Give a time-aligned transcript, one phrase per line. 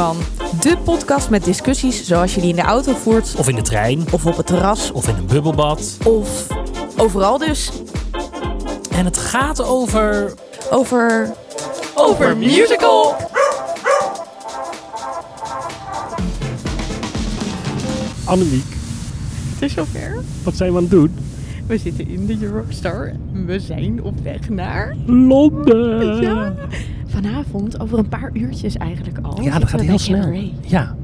[0.00, 0.16] van.
[0.60, 4.04] De podcast met discussies zoals je die in de auto voert, Of in de trein.
[4.12, 5.96] of op het terras, Of in een bubbelbad.
[6.04, 6.46] of
[6.96, 7.70] overal dus.
[8.90, 10.34] En het gaat over...
[10.70, 11.32] Over.
[11.94, 13.16] Over musical!
[18.24, 18.64] Annemiek,
[19.52, 20.14] Het is zover.
[20.42, 21.14] wat zijn we aan het doen?
[21.66, 23.12] We zitten in de Eurostar.
[23.46, 24.96] We zijn op weg naar...
[25.06, 26.20] Londen!
[26.22, 26.54] Ja.
[27.22, 29.42] Vanavond, over een paar uurtjes eigenlijk al.
[29.42, 30.50] Ja, dat gaat heel snel.
[30.66, 30.96] Ja.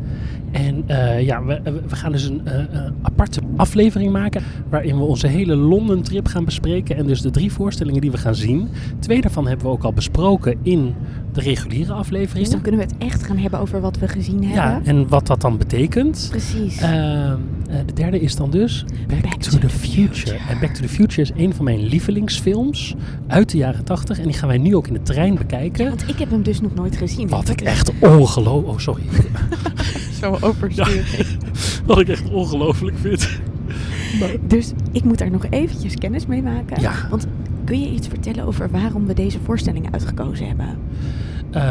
[0.53, 5.03] En eh, ja, we, we gaan dus een eh, eh, aparte aflevering maken waarin we
[5.03, 8.69] onze hele Londen trip gaan bespreken en dus de drie voorstellingen die we gaan zien.
[8.99, 10.95] Twee daarvan hebben we ook al besproken in
[11.37, 12.45] de reguliere aflevering.
[12.45, 14.87] Dus dan kunnen we het echt gaan hebben over wat we gezien ja, hebben.
[14.87, 16.27] en wat dat dan betekent.
[16.31, 16.79] Precies.
[16.79, 16.93] Ehm,
[17.71, 18.85] eh, de derde is dan dus
[19.23, 20.37] Back, to, the, future.
[20.49, 22.95] En Back to the Future is een van mijn lievelingsfilms
[23.27, 25.89] uit de jaren 80 en die gaan wij nu ook in de trein bekijken.
[25.89, 27.29] Want ik heb hem dus nog nooit gezien.
[27.29, 28.73] Wat ik echt ongelooflijk...
[28.73, 29.03] Oh, sorry.
[30.21, 31.27] Zo oversturing.
[31.87, 33.29] Wat ik echt ongelooflijk vind.
[34.47, 36.81] Dus ik moet daar nog eventjes kennis mee maken.
[36.81, 36.95] Ja.
[37.11, 37.27] Want
[37.65, 40.79] kun je iets vertellen over waarom we deze voorstellingen uitgekozen hebben?
[41.57, 41.63] Eh,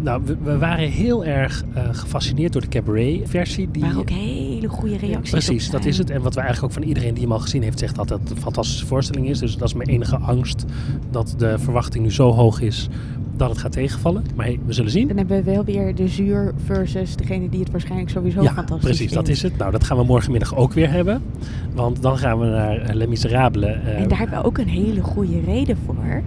[0.00, 3.70] nou, we, we waren heel erg eh, gefascineerd door de cabaret-versie.
[3.70, 3.82] Die...
[3.82, 6.10] Waar ook hele goede reacties Precies, dat is het.
[6.10, 8.30] En wat we eigenlijk ook van iedereen die hem al gezien heeft zegt dat het
[8.30, 9.38] een fantastische voorstelling is.
[9.38, 10.64] Dus dat is mijn enige angst
[11.10, 12.88] dat de verwachting nu zo hoog is
[13.36, 14.24] dat het gaat tegenvallen.
[14.36, 15.08] Maar hey, we zullen zien.
[15.08, 18.84] Dan hebben we wel weer de zuur versus degene die het waarschijnlijk sowieso ja, fantastisch
[18.88, 19.56] precies, dat is het.
[19.58, 21.22] Nou, dat gaan we morgenmiddag ook weer hebben.
[21.74, 23.64] Want dan gaan we naar eh, Les Miserables.
[23.84, 26.22] eh, En daar hebben we ook een hele goede reden voor.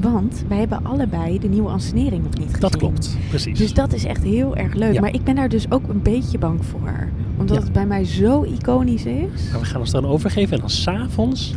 [0.00, 2.60] Want wij hebben allebei de nieuwe ansenering nog niet gezien.
[2.60, 3.58] dat klopt, precies.
[3.58, 4.92] Dus dat is echt heel erg leuk.
[4.94, 5.00] Ja.
[5.00, 7.08] Maar ik ben daar dus ook een beetje bang voor.
[7.38, 7.62] Omdat Ja.
[7.62, 9.50] het bij mij zo iconisch is.
[9.50, 11.54] Maar we gaan ons dan overgeven en dan s'avonds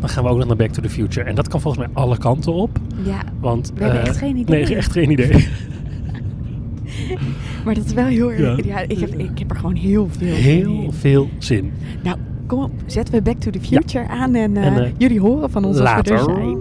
[0.00, 1.26] dan gaan we ook nog naar Back to the Future.
[1.26, 2.78] En dat kan volgens mij alle kanten op.
[3.04, 4.64] Ja, Want, We hebben eh, echt geen idee.
[4.64, 5.48] Nee, echt geen idee.
[7.64, 8.64] maar dat is wel heel erg...
[8.64, 8.78] Ja.
[8.78, 10.92] Ik, heb, ik heb er gewoon heel veel zin Heel in.
[10.92, 11.72] veel zin.
[12.02, 12.16] Nou,
[12.46, 12.70] kom op.
[12.86, 14.34] Zetten we Back to the Future aan.
[14.34, 16.14] En, eh, En, eh, jullie horen van ons als we later.
[16.14, 16.58] er zijn.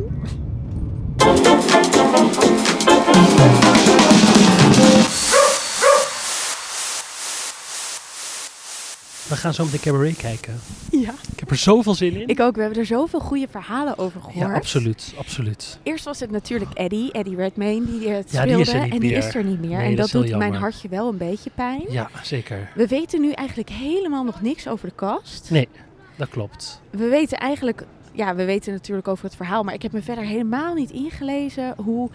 [9.28, 10.60] We gaan zo met de cabaret kijken.
[10.92, 11.14] Ja.
[11.50, 12.28] Heb er zoveel zin in.
[12.28, 12.56] Ik ook.
[12.56, 14.48] We hebben er zoveel goede verhalen over gehoord.
[14.48, 15.80] ja, absoluut, absoluut.
[15.84, 18.84] Eerst was het natuurlijk Eddie, Eddie Redmayne, die het Ja, die speelde.
[18.84, 19.78] niet en die is er niet meer.
[19.78, 21.84] Nee, en dat doet mijn hartje wel een beetje pijn.
[21.90, 22.72] Ja, zeker.
[22.76, 25.52] We weten nu eigenlijk helemaal nog niks over de cast.
[25.52, 25.68] Nee,
[26.16, 26.82] dat klopt.
[26.90, 30.24] We weten eigenlijk, ja, we weten natuurlijk over het verhaal, maar ik heb me verder
[30.24, 32.10] helemaal niet ingelezen hoe,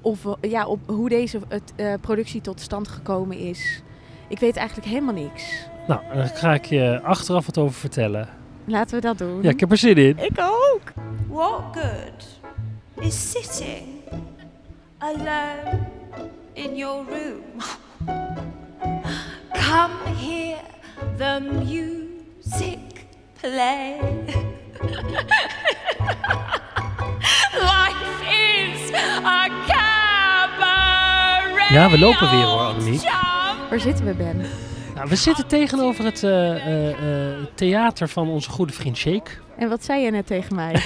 [0.00, 3.82] of, ja, op hoe deze het, eh, productie tot stand gekomen is.
[4.28, 5.66] Ik weet eigenlijk helemaal niks.
[5.86, 8.40] Nou, daar ga ik je achteraf wat over vertellen.
[8.64, 9.42] Laten we dat doen.
[9.42, 10.18] Ja, ik heb er zin in.
[10.18, 10.92] Ik ook.
[11.28, 12.40] What good
[13.04, 13.86] is sitting
[14.98, 15.78] alone
[16.52, 17.42] in your room?
[19.68, 20.58] Come hear
[21.16, 22.78] the music
[23.40, 23.96] play.
[27.52, 28.92] Life is
[29.24, 31.68] a cabaret.
[31.68, 33.00] Ja, we lopen weer, hoor, Annemiek.
[33.00, 33.70] Jump.
[33.70, 34.40] Waar zitten we, Ben?
[35.02, 39.30] Nou, we zitten tegenover het eh, eh, eh, theater van onze goede vriend Shake.
[39.56, 40.72] En wat zei je net tegen mij?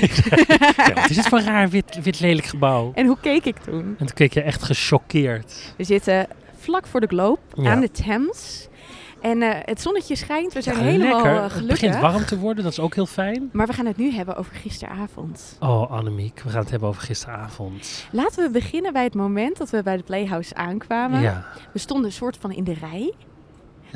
[0.76, 2.92] Ja, wat is het voor een raar wit, wit lelijk gebouw?
[2.94, 3.82] en hoe keek ik toen?
[3.98, 5.74] En toen keek je echt gechoqueerd.
[5.76, 6.26] We zitten
[6.58, 7.70] vlak voor de Globe Ja.
[7.70, 8.68] aan de Thames.
[9.20, 10.52] En het zonnetje schijnt.
[10.52, 11.80] We zijn Ja, helemaal eh, Het gelukkig.
[11.80, 13.48] begint warm te worden, dat is ook heel fijn.
[13.52, 15.56] Maar we gaan het nu hebben over gisteravond.
[15.60, 18.06] Oh, Annemiek, we gaan het hebben over gisteravond.
[18.10, 21.20] Laten we beginnen bij het moment dat we bij de Playhouse aankwamen.
[21.20, 21.46] Ja.
[21.72, 23.12] We stonden een soort van in de rij.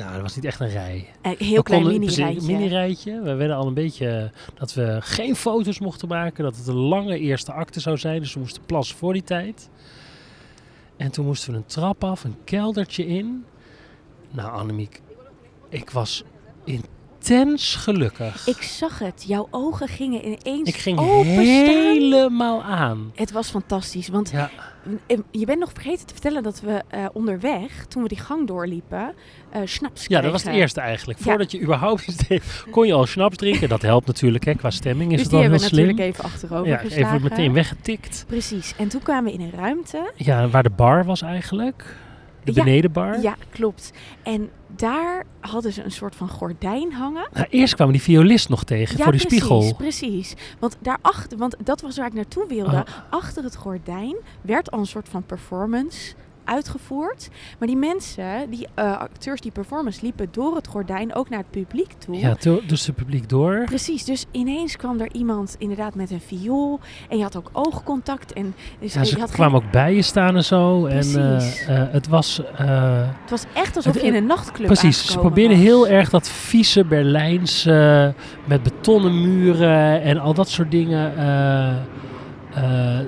[0.01, 1.07] Nou, dat was niet echt een rij.
[1.21, 2.47] Een heel We klein mini-rijtje.
[2.47, 3.21] mini-rijtje.
[3.21, 6.43] We werden al een beetje eh, dat we geen foto's mochten maken.
[6.43, 8.19] Dat het een lange eerste acte zou zijn.
[8.19, 9.69] Dus we moesten plassen voor die tijd.
[10.97, 13.45] En toen moesten we een trap af, een keldertje in.
[14.31, 15.01] Nou, Annemiek,
[15.69, 16.23] ik was
[17.29, 18.47] intens gelukkig.
[18.47, 19.23] Ik zag het.
[19.27, 21.43] Jouw ogen gingen ineens Ik ging openstaan.
[21.43, 23.11] helemaal aan.
[23.15, 24.07] Het was fantastisch.
[24.07, 24.49] Want Ja,
[25.07, 28.47] eh, je bent nog vergeten te vertellen dat we eh, onderweg, toen we die gang
[28.47, 29.13] doorliepen,
[29.51, 31.19] eh snaps ja, dat was het eerste eigenlijk.
[31.19, 31.25] Ja.
[31.25, 33.69] Voordat je überhaupt iets deed, kon je al snaps drinken.
[33.69, 35.85] Dat helpt natuurlijk, hè, qua stemming is dus het wel heel slim.
[35.85, 37.15] natuurlijk even achterover ja, geslagen.
[37.15, 38.23] even meteen weggetikt.
[38.27, 38.73] Precies.
[38.77, 40.11] En toen kwamen we in een ruimte.
[40.15, 41.95] Ja, waar de bar was eigenlijk.
[42.43, 43.21] De Ja, benedenbar.
[43.21, 43.91] Ja, klopt.
[44.23, 44.49] En
[44.81, 47.27] daar hadden ze een soort van gordijn hangen.
[47.33, 49.75] Nou, eerst kwam die violist nog tegen ja, voor die precies, spiegel.
[49.75, 50.33] precies.
[50.59, 52.77] Want daarachter, want dat was waar ik naartoe wilde.
[52.77, 52.87] Ah.
[53.09, 57.29] Achter het gordijn werd al een soort van performance uitgevoerd.
[57.59, 61.49] Maar die mensen, die eh, acteurs, die performers, liepen door het gordijn ook naar het
[61.51, 62.15] publiek toe.
[62.17, 62.35] Ja,
[62.67, 63.63] dus het publiek door.
[63.65, 66.79] Precies, dus ineens kwam er iemand inderdaad met een viool.
[67.09, 68.33] En je had ook oogcontact.
[68.33, 70.85] En dus Ja, ze geen- kwamen ook bij je staan en zo.
[70.85, 71.65] En Precies.
[71.65, 72.41] eh, eh, het was...
[72.55, 75.65] het was echt alsof Het- je in een nachtclub Precies, ze probeerden was.
[75.65, 77.63] heel erg dat vieze Berlijns
[78.45, 81.13] met betonnen muren en al dat soort dingen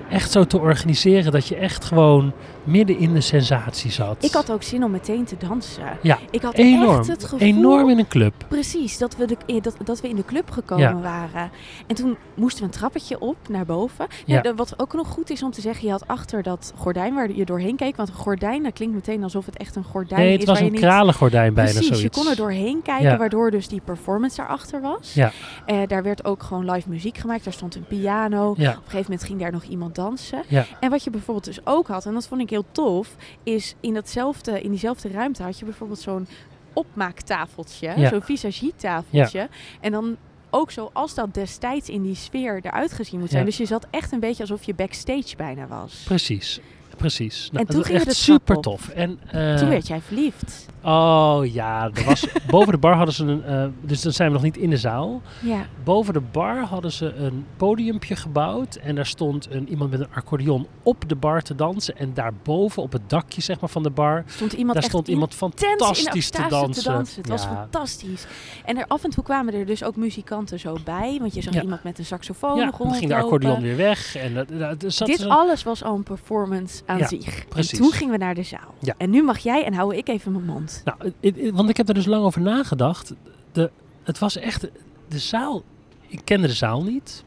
[0.10, 2.34] echt zo te organiseren dat je echt gewoon
[2.64, 4.24] midden in de sensatie zat.
[4.24, 5.84] Ik had ook zin om meteen te dansen.
[6.02, 6.98] Ja, Ik had enorm.
[7.00, 7.40] echt het gevoel...
[7.48, 8.34] Enorm in een club.
[8.48, 11.52] Precies, dat we, de, eh, dat, dat we in de club gekomen waren.
[11.88, 14.08] En toen moesten we een trappetje op naar boven.
[14.26, 14.54] Ja.
[14.56, 17.46] Wat ook nog goed is om te zeggen, je had achter dat gordijn waar je
[17.46, 17.96] doorheen keek.
[17.96, 20.38] Want een gordijn, dat klinkt meteen alsof het echt een gordijn Nee, is.
[20.40, 20.80] het was een niet...
[20.82, 22.16] kralengordijn bijna Precies, zoiets.
[22.18, 23.18] je kon er doorheen kijken, Ja.
[23.18, 25.14] waardoor dus die performance daarachter was.
[25.14, 25.32] Ja.
[25.66, 27.44] Eh, daar werd ook gewoon live muziek gemaakt.
[27.44, 28.54] Daar stond een piano.
[28.58, 30.44] Ja, Op een gegeven moment ging daar nog iemand dansen.
[30.48, 30.66] Ja.
[30.80, 33.94] En wat je bijvoorbeeld dus ook had, en dat vond ik heel tof, is in,
[33.94, 36.28] datzelfde, in diezelfde ruimte had je bijvoorbeeld zo'n
[36.74, 38.10] opmaaktafeltje, Ja.
[38.10, 39.50] zo'n visagietafeltje.
[39.82, 40.18] En dan
[40.50, 43.42] ook zoals dat destijds in die sfeer eruit gezien moet zijn.
[43.42, 43.48] Ja.
[43.48, 46.02] Dus je zat echt een beetje alsof je backstage bijna was.
[46.06, 46.60] precies.
[46.98, 47.50] Precies.
[47.52, 48.88] Nou, En toen ging echt trap super tof.
[48.90, 50.66] En, eh, Toen werd jij verliefd.
[50.84, 53.44] Oh ja, er was, boven de bar hadden ze een.
[53.44, 55.22] eh, dus dan zijn we nog niet in de zaal.
[55.42, 55.66] Ja.
[55.84, 58.76] Boven de bar hadden ze een podiumpje gebouwd.
[58.76, 61.98] En daar stond een, iemand met een accordeon op de bar te dansen.
[61.98, 64.24] En daarboven op het dakje zeg maar, van de bar.
[64.28, 66.94] Stond iemand daar stond iemand fantastisch te dansen.
[67.16, 68.26] Het was fantastisch.
[68.66, 71.18] En er af en toe kwamen er dus ook muzikanten zo bij.
[71.20, 71.62] Want je zag Ja.
[71.62, 74.16] iemand met een saxofoon Ja, dan ging de accordeon weer weg.
[74.16, 74.48] En dat,
[74.80, 77.48] dat, zat Dit alles was al een performance aan Ja, zich.
[77.48, 77.72] precies.
[77.72, 78.74] En toen gingen we naar de zaal.
[78.80, 78.94] Ja.
[78.98, 80.84] En nu mag jij en hou ik even mijn mond.
[80.86, 81.14] Nou,
[81.54, 83.14] want ik heb er dus lang over nagedacht.
[83.52, 83.72] De,
[84.04, 84.68] het was echt.
[85.08, 85.64] De zaal.
[86.08, 87.24] Ik kende de zaal niet.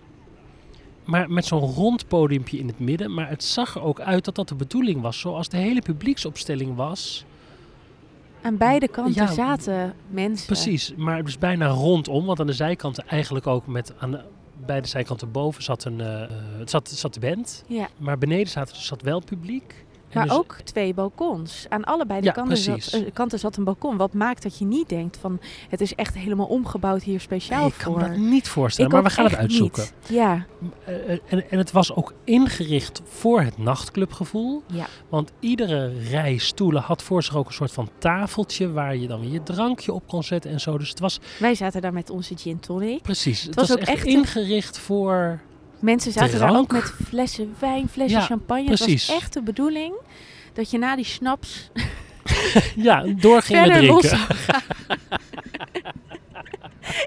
[1.05, 3.15] Maar met zo'n rond podiumpje in het midden.
[3.15, 5.21] Maar het zag er ook uit dat dat de bedoeling was.
[5.21, 7.25] Zoals de hele publieksopstelling was.
[8.43, 10.47] Aan beide kanten Ja, zaten mensen.
[10.47, 12.27] Precies, maar dus bijna rondom.
[12.27, 14.21] Want aan de zijkanten eigenlijk ook met aan de,
[14.67, 17.65] beide zijkanten boven zat een eh, eh, het zat, zat de band.
[17.67, 17.89] Ja.
[17.97, 19.85] Maar beneden zat, zat wel publiek.
[20.17, 21.67] Maar dus- ook twee balkons.
[21.69, 23.97] Aan allebei de Ja, kanten, zat, eh, kanten zat een balkon.
[23.97, 25.41] Wat maakt dat je niet denkt van...
[25.69, 28.03] het is echt helemaal omgebouwd hier speciaal Nee, ik kan voor.
[28.03, 29.83] me dat niet voorstellen, Ik maar we gaan het uitzoeken.
[29.83, 30.09] niet.
[30.19, 30.47] Ja,
[30.85, 34.63] Eh, eh, en, en het was ook ingericht voor het nachtclubgevoel.
[34.73, 34.87] ja.
[35.09, 39.21] Want iedere rij stoelen had voor zich ook een soort van tafeltje waar je dan
[39.21, 40.79] weer je drankje op kon zetten en zo.
[40.79, 43.03] Dus het was Wij zaten daar met onze gin tonic.
[43.03, 43.43] precies.
[43.43, 45.41] Het, was was, ook echt, ingericht voor.
[45.79, 48.65] Mensen zaten daar ook met flessen wijn, flessen Ja, champagne.
[48.65, 49.03] precies.
[49.07, 49.95] Het was echt de bedoeling
[50.53, 51.71] dat je na die snaps
[52.77, 54.19] Ja, door ging drinken.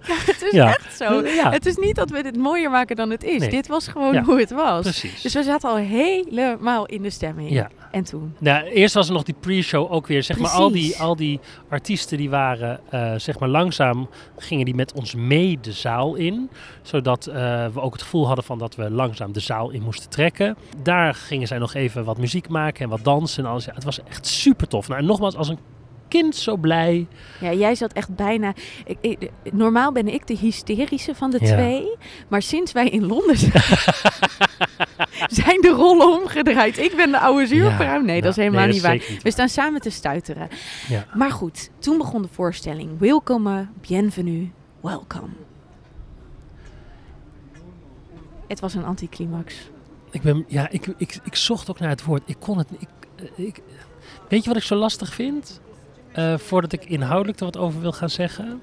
[0.07, 0.67] ja, het is Ja.
[0.75, 1.25] echt zo.
[1.25, 3.39] Ja, Het is niet dat we dit mooier maken dan het is.
[3.39, 3.49] Nee.
[3.49, 4.81] Dit was gewoon hoe het was.
[4.81, 5.21] precies.
[5.21, 7.49] Dus we zaten al helemaal in de stemming.
[7.49, 7.69] Ja.
[7.91, 8.35] En toen?
[8.39, 10.23] Nou, eerst was er nog die pre-show ook weer.
[10.23, 11.39] Zeg maar, al die, al die
[11.69, 16.49] artiesten die waren, eh, zeg maar, langzaam gingen die met ons mee de zaal in.
[16.81, 17.33] Zodat eh,
[17.73, 20.57] we ook het gevoel hadden van dat we langzaam de zaal in moesten trekken.
[20.83, 23.65] Daar gingen zij nog even wat muziek maken en wat dansen en alles.
[23.65, 24.87] Ja, het was echt super tof.
[24.87, 25.59] Nou, en nogmaals, als een
[26.09, 27.07] kind zo blij.
[27.41, 28.53] Ja, jij zat echt bijna...
[28.85, 31.53] Ik, ik- normaal ben ik de hysterische van de Ja.
[31.53, 31.95] twee.
[32.27, 33.63] Maar sinds wij in Londen zijn...
[35.43, 36.77] zijn de rollen omgedraaid.
[36.77, 38.05] Ik ben de oude zuurpruim.
[38.05, 38.97] Nee, dat is helemaal niet waar.
[38.97, 39.19] waar.
[39.23, 40.47] We staan samen te stuiteren.
[40.89, 41.05] Ja.
[41.13, 42.99] Maar goed, toen begon de voorstelling.
[42.99, 44.51] Welcome, bienvenue,
[44.81, 45.27] welcome.
[48.47, 49.69] Het was een anticlimax.
[50.11, 52.21] Ik, ben, ja, ik, ik, ik zocht ook naar het woord.
[52.25, 52.81] Ik kon het niet.
[52.81, 52.89] Ik,
[53.37, 53.61] eh, ik,
[54.29, 55.61] weet je wat ik zo lastig vind?
[56.11, 58.61] Eh, voordat ik inhoudelijk er wat over wil gaan zeggen.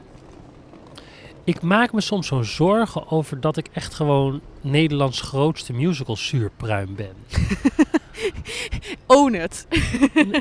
[1.44, 6.94] Ik maak me soms zo'n zorgen over dat ik echt gewoon Nederlands grootste musical zuurpruim
[6.94, 7.12] ben.
[9.06, 9.66] Own it.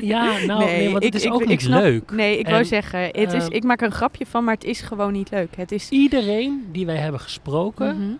[0.00, 2.10] ja, nou, nee, want het ik- is ik- ook ik niet snap- leuk.
[2.10, 4.54] Nee, ik wou En, zeggen, het is, ehm, ik maak er een grapje van, maar
[4.54, 5.56] het is gewoon niet leuk.
[5.56, 5.88] Het is...
[5.88, 8.12] Iedereen die wij hebben gesproken, Mhm.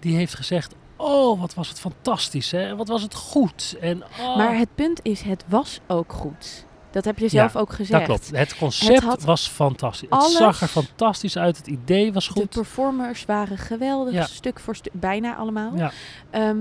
[0.00, 0.74] die heeft gezegd...
[0.96, 2.76] Oh, wat was het fantastisch, hè?
[2.76, 3.76] Wat was het goed.
[3.80, 6.66] En, oh, Maar het punt is, het was ook goed.
[6.98, 8.06] Dat heb je zelf ook gezegd.
[8.06, 8.36] Dat klopt.
[8.38, 10.08] Het concept Het was fantastisch.
[10.10, 11.56] Het zag er fantastisch uit.
[11.56, 12.48] Het idee was De goed.
[12.48, 14.26] performers waren geweldig, Ja.
[14.26, 15.76] stuk voor stuk, bijna allemaal.
[15.76, 15.90] Ja,
[16.30, 16.56] Ehm,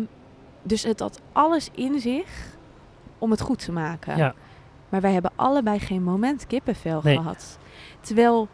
[0.64, 2.28] dus het had alles in zich
[3.18, 4.18] om het goed te maken.
[4.18, 4.34] ja.
[4.90, 7.18] Maar wij hebben allebei geen moment kippenvel Nee.
[7.18, 7.58] gehad.
[8.02, 8.48] Terwijl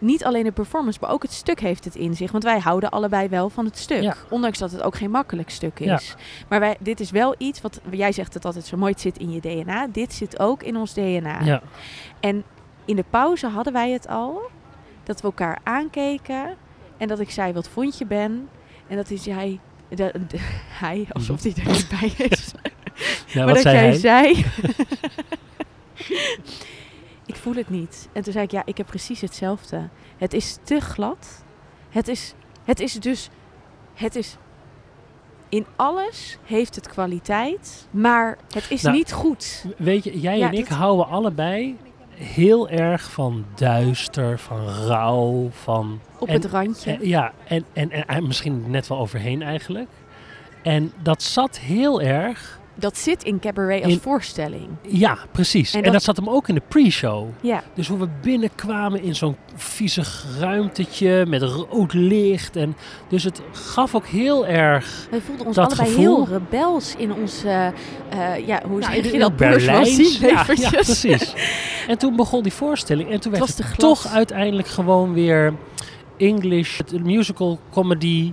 [0.00, 2.30] niet alleen de performance, maar ook het stuk heeft het in zich.
[2.32, 4.02] Want wij houden allebei wel van het stuk.
[4.02, 4.16] Ja.
[4.30, 5.94] Ondanks dat het ook geen makkelijk stuk Ja.
[5.94, 6.14] is.
[6.48, 9.18] Maar wij, dit is wel iets wat, jij zegt het altijd zo mooi, het zit
[9.18, 9.86] in je DNA.
[9.92, 11.40] Dit zit ook in ons DNA.
[11.44, 11.62] ja.
[12.20, 12.44] En
[12.84, 14.40] in de pauze hadden wij het al.
[15.04, 16.56] Dat we elkaar aankeken.
[16.96, 18.48] En dat ik zei, wat vond je Ben?
[18.86, 19.22] En dat is.
[19.22, 20.38] De, de-
[20.84, 22.52] hij, alsof hij er niet bij is.
[23.26, 23.98] ja maar wat dat zei jij hij?
[23.98, 24.44] zei...
[27.34, 28.08] ik voel het niet.
[28.12, 29.88] En toen zei ik, ja, ik heb precies hetzelfde.
[30.18, 31.44] Het is te glad.
[31.90, 32.34] Het is,
[32.64, 33.28] het is dus,
[33.94, 34.36] het is,
[35.48, 39.64] in alles heeft het kwaliteit, maar het is Nou, niet goed.
[39.76, 41.76] Weet je, jij Ja, en ik houden allebei
[42.14, 46.00] heel erg van duister, van rauw, van...
[46.18, 46.92] Op en- het randje.
[46.92, 49.88] eh, ja, en, en, en, en misschien net wel overheen eigenlijk.
[50.62, 52.59] En dat zat heel erg...
[52.80, 54.68] dat zit in cabaret als In- voorstelling.
[54.88, 55.70] Ja, precies.
[55.72, 56.02] En En, dat- dat...
[56.02, 57.28] zat hem ook in de pre-show.
[57.40, 62.56] Ja, Dus hoe we binnenkwamen in zo'n viezig ruimtetje met rood licht.
[62.56, 62.76] En
[63.08, 65.06] dus het gaf ook heel erg...
[65.10, 69.18] wij voelden ons allebei gevoel- heel rebels in ons, eh, eh, ja, hoe zeg je
[69.18, 70.18] dat, Berlijns.
[70.18, 71.32] Ja, ja, precies.
[71.88, 73.10] En toen begon die voorstelling.
[73.10, 75.54] En toen werd het toch uiteindelijk gewoon weer
[76.16, 78.32] English, musical comedy.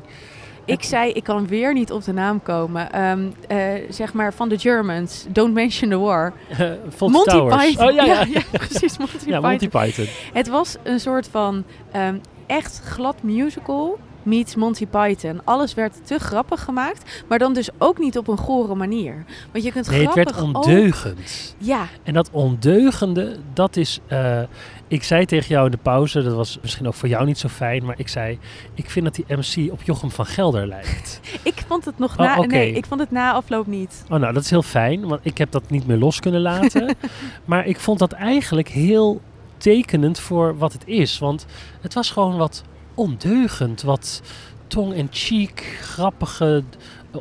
[0.68, 2.92] Ik zei, ik kan weer niet op de naam komen.
[2.92, 3.58] Ehm, eh,
[3.90, 5.26] zeg maar van de Germans.
[5.30, 6.34] Don't mention the war.
[6.96, 7.66] Fawlty Monty Towers.
[7.66, 7.88] Python.
[7.88, 8.26] Oh ja, ja.
[8.36, 8.98] ja, precies.
[8.98, 9.42] Monty Python.
[9.42, 10.06] Monty Python.
[10.34, 15.42] Het was een soort van ehm, echt glad musical meets Monty Python.
[15.44, 19.26] Alles werd te grappig gemaakt, maar dan dus ook niet op een gore manier.
[19.52, 21.56] Want je kunt Nee, het grappig werd ook- ondeugend.
[21.58, 24.00] Ja, En dat ondeugende, dat is...
[24.08, 24.42] eh,
[24.88, 27.48] ik zei tegen jou in de pauze, dat was misschien ook voor jou niet zo
[27.48, 28.40] fijn, maar ik zei,
[28.74, 31.20] ik vind dat die MC op Jochem van Gelder lijkt.
[31.44, 32.38] ik vond het nog Oh, na...
[32.38, 32.48] oké.
[32.48, 34.04] Nee, ik vond het na afloop niet.
[34.10, 36.96] Oh, nou, dat is heel fijn, want ik heb dat niet meer los kunnen laten.
[37.46, 39.22] maar ik vond dat eigenlijk heel
[39.58, 41.20] tekenend voor wat het is.
[41.20, 41.46] Want
[41.82, 42.64] het was gewoon wat
[42.98, 44.22] ondeugend, wat
[44.68, 46.64] tong en cheek, grappige,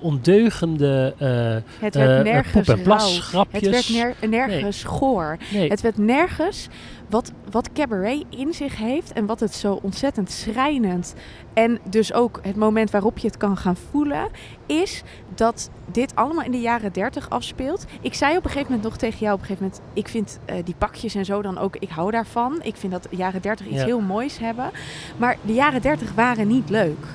[0.01, 3.61] ondeugende eh Het werd eh, nergens plasgrapjes.
[3.61, 5.37] Het werd ner- nergens goor.
[5.53, 6.69] nee, Het werd nergens
[7.09, 11.15] wat, wat cabaret in zich heeft en wat het zo ontzettend schrijnend
[11.57, 14.29] en dus ook het moment waarop je het kan gaan voelen,
[14.67, 15.03] is
[15.35, 17.85] dat dit allemaal in de jaren 30 afspeelt.
[18.01, 20.39] Ik zei op een gegeven moment nog tegen jou op een gegeven moment, ik vind
[20.45, 22.59] eh, die pakjes en zo dan ook, ik hou daarvan.
[22.63, 23.85] Ik vind dat de jaren 30 iets Ja.
[23.85, 24.71] heel moois hebben.
[25.17, 27.07] Maar de jaren 30 waren niet leuk.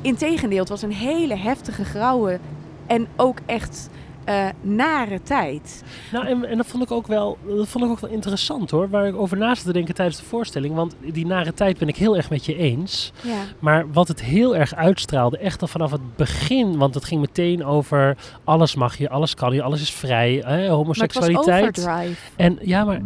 [0.00, 2.38] Integendeel, het was een hele heftige, grauwe
[2.86, 3.88] en ook echt
[4.24, 5.84] eh, nare tijd.
[6.12, 8.88] Nou, en, en dat vond ik ook wel, dat vond ik ook wel interessant hoor,
[8.90, 10.74] waar ik over na zat te denken tijdens de voorstelling.
[10.74, 13.12] Want die nare tijd ben ik heel erg met je eens.
[13.22, 13.42] Ja.
[13.58, 17.64] Maar wat het heel erg uitstraalde, echt al vanaf het begin, want het ging meteen
[17.64, 21.78] over alles mag je, alles kan je, alles is vrij, hè, Maar het was homoseksualiteit.
[21.78, 22.20] overdrive.
[22.36, 23.00] En ja, maar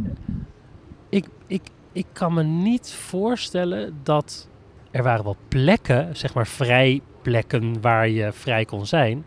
[1.08, 4.48] ik, ik, ik kan me niet voorstellen dat
[4.90, 9.24] er waren wel plekken, zeg maar vrij plekken waar je vrij kon zijn.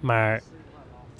[0.00, 0.40] Maar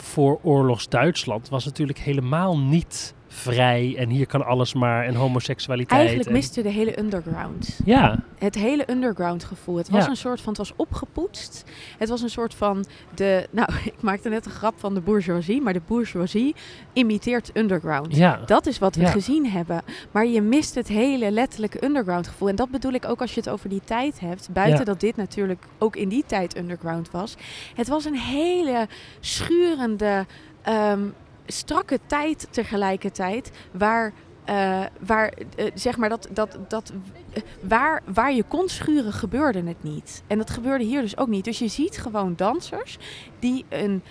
[0.04, 5.98] voor oorlogs Duitsland was natuurlijk helemaal niet vrij en hier kan alles maar en homoseksualiteit.
[5.98, 7.78] Eigenlijk en- miste de hele underground.
[7.84, 9.76] Ja, Het hele underground gevoel.
[9.76, 10.10] Het was Ja.
[10.10, 11.64] een soort van, het was opgepoetst.
[11.98, 15.60] Het was een soort van de, nou, ik maakte net een grap van de bourgeoisie,
[15.62, 16.54] maar de bourgeoisie
[16.92, 18.16] imiteert underground.
[18.16, 18.40] ja.
[18.46, 19.10] Dat is wat we Ja.
[19.10, 19.82] gezien hebben.
[20.10, 22.48] Maar je mist het hele letterlijke underground gevoel.
[22.48, 24.48] En dat bedoel ik ook als je het over die tijd hebt.
[24.52, 27.34] Buiten dat dit natuurlijk ook in die tijd underground was.
[27.74, 28.86] Het was een hele
[29.20, 30.26] schurende,
[30.62, 31.00] ehm,
[31.46, 33.50] strakke tijd tegelijkertijd.
[33.72, 34.12] Waar,
[34.44, 36.92] eh, waar eh, zeg maar dat, dat, dat
[37.32, 40.22] eh, waar, waar je kon schuren gebeurde het niet.
[40.26, 41.44] En dat gebeurde hier dus ook niet.
[41.44, 42.98] Dus je ziet gewoon dansers
[43.38, 44.02] die een,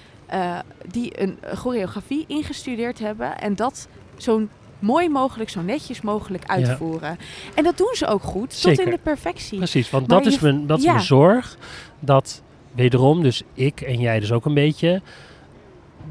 [0.88, 3.40] die een choreografie ingestudeerd hebben.
[3.40, 3.88] En dat
[4.18, 4.50] zo'n
[4.80, 7.18] mooi mogelijk, zo netjes mogelijk uitvoeren.
[7.56, 9.58] En dat doen ze ook goed, tot in de perfectie.
[9.58, 11.58] Precies, want Maar dat, is mijn, dat is mijn zorg.
[12.00, 12.42] Dat
[12.76, 15.02] wederom, dus ik en jij dus ook een beetje,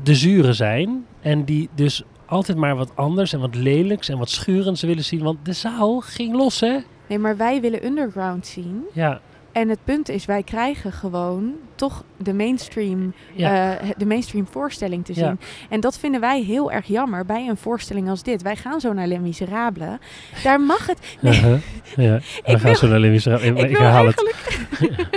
[0.03, 1.07] de zuren zijn.
[1.21, 5.23] En die dus altijd maar wat anders en wat lelijks en wat schurends willen zien.
[5.23, 6.79] Want de zaal ging los, hè?
[7.07, 8.85] Nee, maar wij willen underground zien.
[8.93, 9.21] Ja,
[9.53, 13.77] En het punt is, wij krijgen gewoon toch de mainstream, ja.
[13.79, 15.27] eh, de mainstream voorstelling te Ja.
[15.27, 15.41] zien.
[15.69, 18.43] En dat vinden wij heel erg jammer bij een voorstelling als dit.
[18.43, 19.99] Wij gaan zo naar Les Miserables.
[20.43, 20.99] Daar mag het...
[21.21, 21.61] Nee, Uh-huh.
[21.97, 22.15] ja.
[22.19, 23.27] We gaan wil- zo naar Limmies.
[23.27, 24.25] Ik, ik ik herhaal het.
[24.25, 25.11] eigenlijk...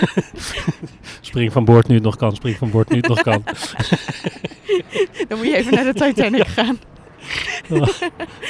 [1.20, 2.34] Spring van boord nu het nog kan.
[2.34, 3.42] Spring van boord nu het nog kan.
[5.28, 6.78] Dan moet je even naar de Titanic gaan.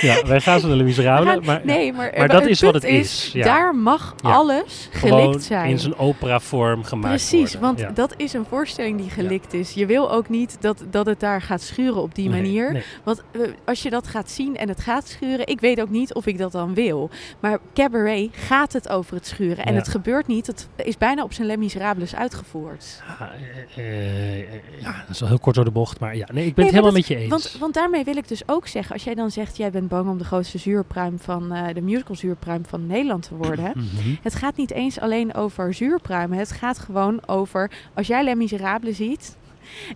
[0.00, 1.28] Ja, wij gaan zo naar Miserables.
[1.34, 3.44] gaan- Maar, nee, maar, maar dat is wat het is, ja.
[3.44, 4.30] Daar mag Ja.
[4.32, 5.70] alles gewoon gelikt zijn.
[5.70, 7.60] in zijn opera-vorm gemaakt Precies, worden.
[7.60, 7.90] want Ja.
[7.90, 9.72] dat is een voorstelling die gelikt is.
[9.72, 12.72] Je wil ook niet dat, dat het daar gaat schuren op die Nee, manier.
[12.72, 12.82] nee.
[13.04, 16.14] Want eh, als je dat gaat zien en het gaat schuren, ik weet ook niet
[16.14, 17.10] of ik dat dan wil.
[17.40, 19.64] Maar cabaret gaat het over het schuren.
[19.64, 20.46] En het gebeurt niet.
[20.46, 23.02] Het is bijna op zijn Les Miserables uitgevoerd.
[23.18, 23.30] Ja,
[23.76, 24.44] eh, eh,
[24.80, 26.00] ja, dat is wel heel kort door de bocht.
[26.00, 27.28] Maar ja, nee, ik ben Nee, het helemaal met je eens.
[27.30, 30.08] Want, want daarmee wil ik dus ook zeggen, als jij dan zegt, jij bent bang
[30.08, 33.72] om de grootste zuurpruim van eh, de musical zuurpruim van Nederland te worden.
[33.74, 34.14] Mhm.
[34.22, 36.38] Het gaat niet eens alleen over zuurpruimen.
[36.38, 39.36] Het gaat gewoon over, als jij Les Miserables ziet,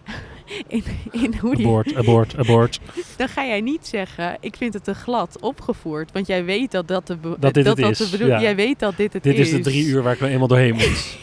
[0.69, 2.81] in, in hoe die, Abort, abort, abort.
[3.17, 6.13] dan ga jij niet zeggen, ik vind het te glad opgevoerd.
[6.13, 8.41] Want jij weet dat dat de, Dat dit het dat is, de ja.
[8.41, 9.41] Jij weet dat dit het Dit is.
[9.51, 11.19] is de drie uur waar ik nou eenmaal doorheen moet.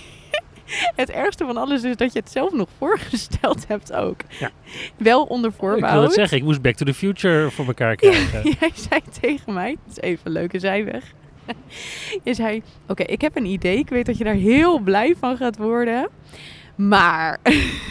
[0.96, 4.22] Het ergste van alles is dat je het zelf nog voorgesteld hebt ook.
[4.40, 4.50] Ja.
[4.98, 8.44] Wel onder ik wil het zeggen, ik moest Back to the Future voor elkaar krijgen.
[8.60, 11.14] Jij zei tegen mij, dat is even een leuke zijweg.
[12.24, 13.78] Je zei, oké, ik heb een idee.
[13.78, 16.10] Ik weet dat je daar heel blij van gaat worden.
[16.76, 17.40] Maar,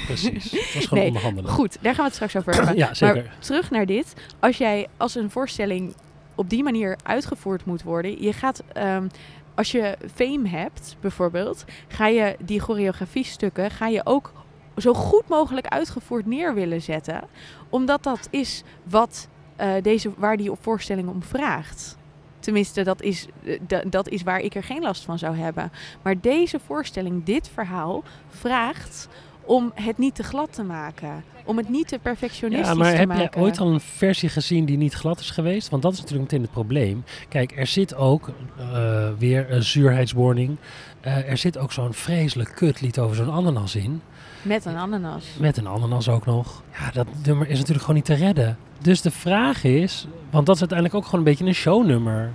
[0.06, 0.50] Precies.
[0.50, 1.50] Het was gewoon Nee, onderhandelen.
[1.50, 2.76] goed, daar gaan we het straks over hebben.
[2.84, 3.14] Ja, zeker.
[3.24, 4.14] Maar terug naar dit.
[4.40, 5.94] Als jij als een voorstelling
[6.34, 8.62] op die manier uitgevoerd moet worden, je gaat.
[8.72, 9.06] ehm,
[9.54, 14.32] als je fame hebt, bijvoorbeeld, ga je die choreografiestukken ga je ook
[14.76, 17.20] zo goed mogelijk uitgevoerd neer willen zetten.
[17.68, 21.96] Omdat dat is wat eh, deze, waar die voorstelling om vraagt.
[22.40, 25.72] Tenminste, dat is, eh, da- dat is waar ik er geen last van zou hebben.
[26.02, 29.08] Maar deze voorstelling, dit verhaal, vraagt
[29.44, 31.24] om het niet te glad te maken.
[31.44, 33.30] Om het niet te perfectionistisch Ja, maar te heb maken.
[33.32, 35.68] jij ooit al een versie gezien die niet glad is geweest?
[35.68, 37.04] Want dat is natuurlijk meteen het probleem.
[37.28, 40.56] Kijk, er zit ook eh, weer een zuurheidswarning.
[41.00, 44.02] Eh, er zit ook zo'n vreselijk kutlied over zo'n ananas in.
[44.42, 45.24] Met een ananas.
[45.38, 46.62] Met een ananas ook nog.
[46.72, 48.58] Ja, dat nummer is natuurlijk gewoon niet te redden.
[48.80, 52.30] Dus de vraag is, want dat is uiteindelijk ook gewoon een beetje een shownummer.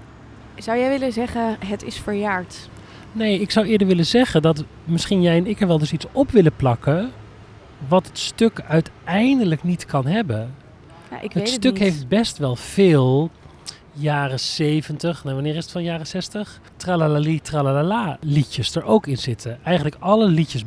[0.58, 2.70] Zou jij willen zeggen, het is verjaard?
[3.18, 6.06] Nee, ik zou eerder willen zeggen dat misschien jij en ik er wel dus iets
[6.12, 7.12] op willen plakken.
[7.88, 10.54] Wat het stuk uiteindelijk niet kan hebben.
[11.12, 11.82] Ja, ik weet Het het stuk niet.
[11.82, 13.30] heeft best wel veel
[13.94, 16.60] jaren 70, nou wanneer is het van jaren 60?
[16.76, 19.60] Tralalali, tralalala liedjes er ook in zitten.
[19.64, 20.64] Eigenlijk alle liedjes,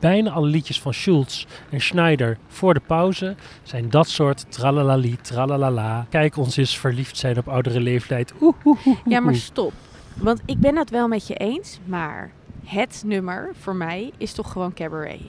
[0.00, 6.06] bijna alle liedjes van Schulz en Schneider voor de pauze zijn dat soort tralalali, tralalala.
[6.10, 8.32] Kijk ons eens verliefd zijn op oudere leeftijd.
[8.40, 9.72] Oeh, oeh, oeh, oeh, Ja, maar stop.
[10.14, 12.30] Want ik ben het wel met je eens, maar
[12.64, 15.20] het nummer voor mij is toch gewoon cabaret.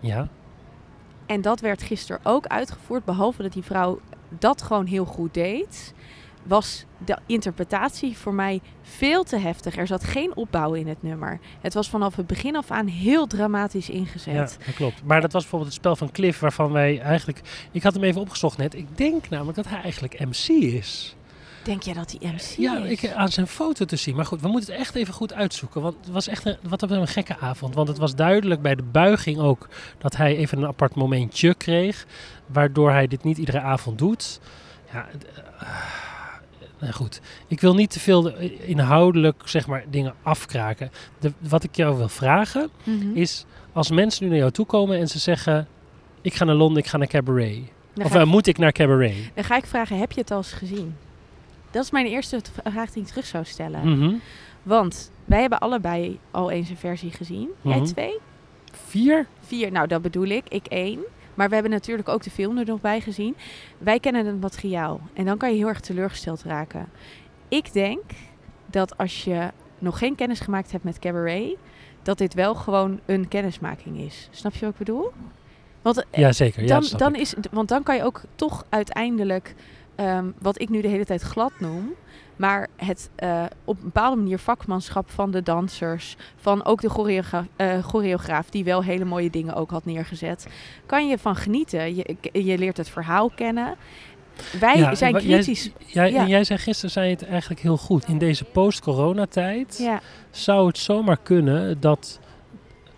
[0.00, 0.28] Ja,
[1.26, 5.94] En dat werd gisteren ook uitgevoerd, behalve dat die vrouw dat gewoon heel goed deed.
[6.42, 9.76] Was de interpretatie voor mij veel te heftig.
[9.76, 11.38] Er zat geen opbouw in het nummer.
[11.60, 14.34] Het was vanaf het begin af aan heel dramatisch ingezet.
[14.34, 15.02] ja, dat klopt.
[15.04, 17.68] Maar dat was bijvoorbeeld het spel van Cliff waarvan wij eigenlijk...
[17.70, 18.74] Ik had hem even opgezocht net.
[18.74, 21.16] Ik denk namelijk dat hij eigenlijk MC is.
[21.68, 23.02] Denk jij dat die MC Ja, is?
[23.02, 24.16] ik, aan zijn foto te zien.
[24.16, 25.80] Maar goed, we moeten het echt even goed uitzoeken.
[25.80, 27.74] Want het was echt een, wat een gekke avond.
[27.74, 32.06] Want het was duidelijk bij de buiging ook dat hij even een apart momentje kreeg.
[32.46, 34.40] Waardoor hij dit niet iedere avond doet.
[34.92, 35.24] Ja, het,
[35.58, 35.68] eh,
[36.80, 37.20] nou goed.
[37.48, 40.90] Ik wil niet te veel de- inhoudelijk zeg maar, dingen afkraken.
[41.20, 43.14] De, wat ik jou wil vragen Mhm.
[43.16, 43.44] is...
[43.72, 45.68] Als mensen nu naar jou toe komen en ze zeggen...
[46.20, 47.58] Ik ga naar Londen, ik ga naar Cabaret.
[47.94, 49.14] Dan Of eh, ik- moet ik naar Cabaret?
[49.34, 50.96] Dan ga ik vragen, heb je het al eens gezien?
[51.70, 53.88] Dat is mijn eerste vraag die ik terug zou stellen.
[53.98, 54.14] Mhm.
[54.62, 57.48] Want wij hebben allebei al eens een versie gezien.
[57.60, 57.84] Jij Mhm.
[57.84, 58.18] twee?
[58.72, 59.26] Vier?
[59.40, 60.44] Vier, nou dat bedoel ik.
[60.48, 61.00] Ik één.
[61.34, 63.36] Maar we hebben natuurlijk ook de film er nog bij gezien.
[63.78, 65.00] Wij kennen het materiaal.
[65.14, 66.88] En dan kan je heel erg teleurgesteld raken.
[67.48, 68.02] Ik denk
[68.66, 71.56] dat als je nog geen kennis gemaakt hebt met cabaret...
[72.02, 74.28] dat dit wel gewoon een kennismaking is.
[74.30, 75.10] Snap je wat ik bedoel?
[75.82, 76.62] Want eh, Ja, zeker.
[76.62, 79.54] Ja, dan, dan is, want dan kan je ook toch uiteindelijk,
[79.98, 81.94] ehm, wat ik nu de hele tijd glad noem,
[82.36, 87.46] maar het eh, op een bepaalde manier vakmanschap van de dansers, van ook de choreogra
[87.56, 90.46] eh, choreograaf, die wel hele mooie dingen ook had neergezet,
[90.86, 91.96] kan je van genieten.
[91.96, 93.76] Je, je leert het verhaal kennen.
[94.60, 95.70] Wij Ja, zijn kritisch.
[95.86, 96.20] Jij, Ja.
[96.20, 98.08] En jij zei gisteren zei je het eigenlijk heel goed.
[98.08, 102.20] In deze post-coronatijd Ja, zou het zomaar kunnen dat.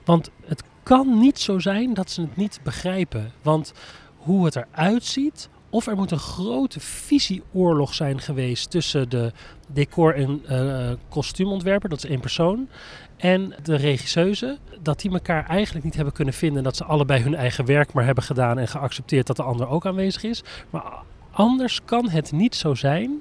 [0.04, 3.32] Want het kan niet zo zijn dat ze het niet begrijpen.
[3.42, 3.72] Want
[4.16, 5.48] hoe het eruit ziet.
[5.70, 9.32] Of er moet een grote visieoorlog zijn geweest tussen de
[9.66, 12.68] decor- en eh, kostuumontwerper, dat is één persoon,
[13.16, 14.58] en de regisseuse.
[14.82, 16.62] Dat die elkaar eigenlijk niet hebben kunnen vinden.
[16.62, 19.86] Dat ze allebei hun eigen werk maar hebben gedaan en geaccepteerd dat de ander ook
[19.86, 20.42] aanwezig is.
[20.70, 20.92] Maar
[21.30, 23.20] anders kan het niet zo zijn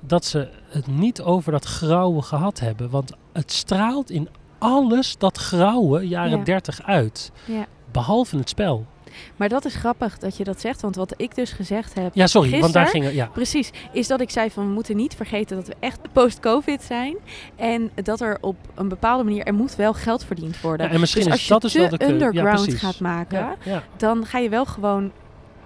[0.00, 2.90] dat ze het niet over dat grauwe gehad hebben.
[2.90, 6.44] Want het straalt in alles dat grauwe jaren Ja.
[6.44, 7.32] 30 uit.
[7.44, 7.66] ja.
[7.92, 8.86] Behalve het spel.
[9.36, 12.26] Maar dat is grappig dat je dat zegt, want wat ik dus gezegd heb Ja,
[12.26, 12.90] sorry, want daar Gisteren?
[12.90, 13.14] ging het.
[13.28, 13.34] Ja.
[13.34, 17.16] Precies, is dat ik zei van we moeten niet vergeten dat we echt post-covid zijn.
[17.56, 20.86] En dat er op een bepaalde manier, er moet wel geld verdiend worden.
[20.86, 22.04] Ja, en misschien dus is als dat je dus te wel de.
[22.24, 22.80] Ja, underground precies.
[22.80, 23.82] gaat maken, Ja, ja.
[23.96, 25.12] dan ga je wel gewoon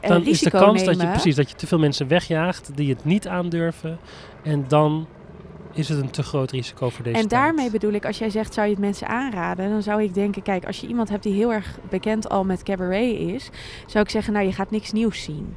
[0.00, 0.96] eh, Dan is de kans nemen.
[0.98, 3.98] dat je, precies, dat je te veel mensen wegjaagt die het niet aandurven.
[4.42, 5.06] En dan
[5.78, 8.54] is het een te groot risico voor deze En daarmee bedoel ik, als jij zegt
[8.54, 11.32] zou je het mensen aanraden, dan zou ik denken, kijk, als je iemand hebt die
[11.34, 13.50] heel erg bekend al met cabaret is,
[13.86, 15.54] zou ik zeggen, nou je gaat niks nieuws zien.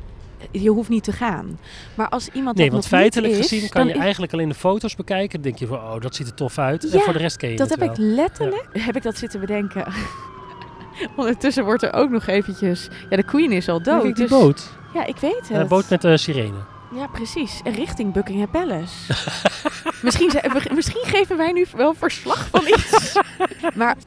[0.51, 1.60] Je hoeft niet te gaan.
[1.95, 4.34] Maar als iemand Nee, dat want nog niet feitelijk is, gezien kan je is- eigenlijk
[4.34, 5.29] alleen de foto's bekijken.
[5.32, 6.84] Dan denk je van, oh, dat ziet er tof uit.
[6.84, 9.39] en Ja, voor de rest ken je Dat heb ik letterlijk, heb ik dat zitten
[9.39, 9.86] bedenken.
[11.15, 12.89] Ondertussen wordt er ook nog eventjes...
[13.10, 14.01] Ja, de queen is al dood.
[14.01, 14.69] Kijk, die dus- boot.
[14.93, 15.62] Ja, ik weet het.
[15.62, 16.58] de boot met de sirene.
[16.95, 17.62] Ja, precies.
[17.63, 18.95] En richting Buckingham Palace.
[20.04, 23.19] misschien, ze- misschien geven wij nu wel verslag van iets.
[23.76, 23.98] maar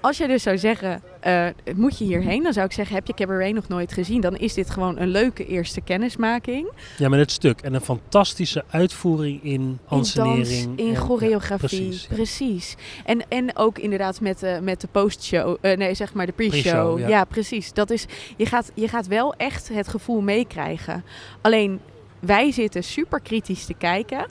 [0.00, 2.42] als je dus zou zeggen, eh, moet je hierheen?
[2.42, 4.20] Dan zou ik zeggen, heb je Cabaret nog nooit gezien?
[4.20, 6.70] Dan is dit gewoon een leuke eerste kennismaking.
[6.98, 7.60] Ja, met het stuk.
[7.60, 10.36] En een fantastische uitvoering in In ansenering.
[10.64, 11.82] dans, in en- choreografie.
[11.82, 12.06] ja, precies.
[12.06, 12.74] precies.
[13.04, 15.56] En, en ook inderdaad met de, met de postshow.
[15.60, 16.60] eh, nee, zeg maar de pre-show.
[16.62, 17.08] Pre-show, ja.
[17.08, 17.24] ja.
[17.24, 17.72] precies.
[17.72, 21.04] Dat is, je, gaat, je gaat wel echt het gevoel meekrijgen.
[21.40, 21.80] Alleen,
[22.20, 24.26] wij zitten super kritisch te kijken.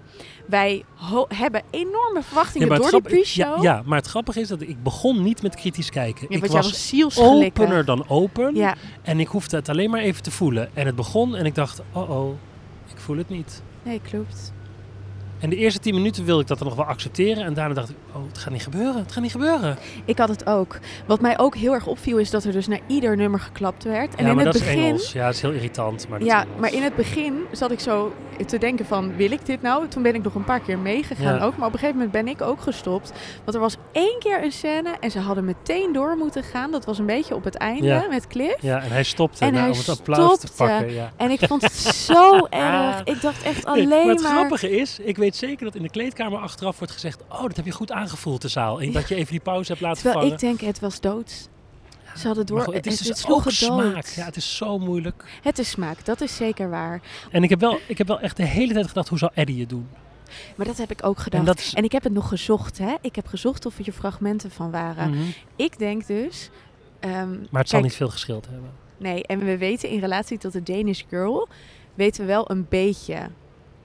[0.46, 0.84] Wij
[1.28, 3.56] hebben enorme verwachtingen Ja, door die pre-show.
[3.56, 6.28] Ja, ja, maar het grappige is dat ik begon niet met kritisch kijken.
[6.30, 8.56] Ja, ik was opener dan open.
[8.56, 10.70] Ja, En ik hoefde het alleen maar even te voelen.
[10.76, 12.34] En het begon en ik dacht, oh oh,
[12.94, 13.62] ik voel het niet.
[13.84, 14.54] nee, klopt.
[15.40, 17.44] En de eerste tien minuten wilde ik dat dan nog wel accepteren.
[17.44, 18.96] En daarna dacht ik, oh, het gaat niet gebeuren.
[19.02, 19.78] Het gaat niet gebeuren.
[20.06, 20.80] Ik had het ook.
[21.06, 24.16] Wat mij ook heel erg opviel is dat er dus naar ieder nummer geklapt werd.
[24.16, 25.12] En ja, in maar het dat begin is Engels.
[25.12, 26.08] Ja, dat is heel irritant.
[26.10, 28.14] Maar Ja, maar in het begin zat ik zo
[28.46, 29.88] te denken van, wil ik dit nou?
[29.88, 31.44] Toen ben ik nog een paar keer meegegaan Ja.
[31.46, 31.58] ook.
[31.58, 33.12] Maar op een gegeven moment ben ik ook gestopt.
[33.44, 36.72] Want er was één keer een scène en ze hadden meteen door moeten gaan.
[36.72, 38.06] Dat was een beetje op het einde Ja.
[38.10, 38.62] met Cliff.
[38.62, 40.94] Ja, en hij stopte En nou, hij om het applaus te pakken.
[40.94, 41.12] Ja.
[41.16, 41.74] En ik vond het
[42.12, 43.02] zo erg.
[43.04, 44.08] Ik dacht echt alleen maar maar...
[44.16, 47.22] het grappige is, ik weet zeker dat in de kleedkamer achteraf wordt gezegd...
[47.30, 48.82] oh, dat heb je goed aangevoeld, de zaal.
[48.82, 50.34] En dat je even die pauze hebt laten Terwijl vangen.
[50.34, 51.48] ik denk, het was doods.
[52.16, 52.62] Ze hadden door...
[52.62, 53.82] Goed, het is dus sloeg ook het dood.
[53.82, 54.06] smaak.
[54.06, 55.40] Ja, het is zo moeilijk.
[55.42, 57.02] Het is smaak, dat is zeker waar.
[57.32, 59.60] En ik heb, wel, ik heb wel echt de hele tijd gedacht, hoe zal Eddie
[59.60, 59.88] het doen?
[60.56, 61.48] Maar dat heb ik ook gedacht.
[61.48, 61.74] En is...
[61.74, 62.96] En ik heb het nog gezocht, hè.
[63.02, 65.10] Ik heb gezocht of er fragmenten van waren.
[65.10, 65.24] Mhm.
[65.56, 66.50] Ik denk dus...
[67.00, 68.70] ehm, Maar het zal niet veel geschild hebben.
[68.98, 71.48] Nee, en we weten in relatie tot de Danish Girl,
[71.94, 73.30] weten we wel een beetje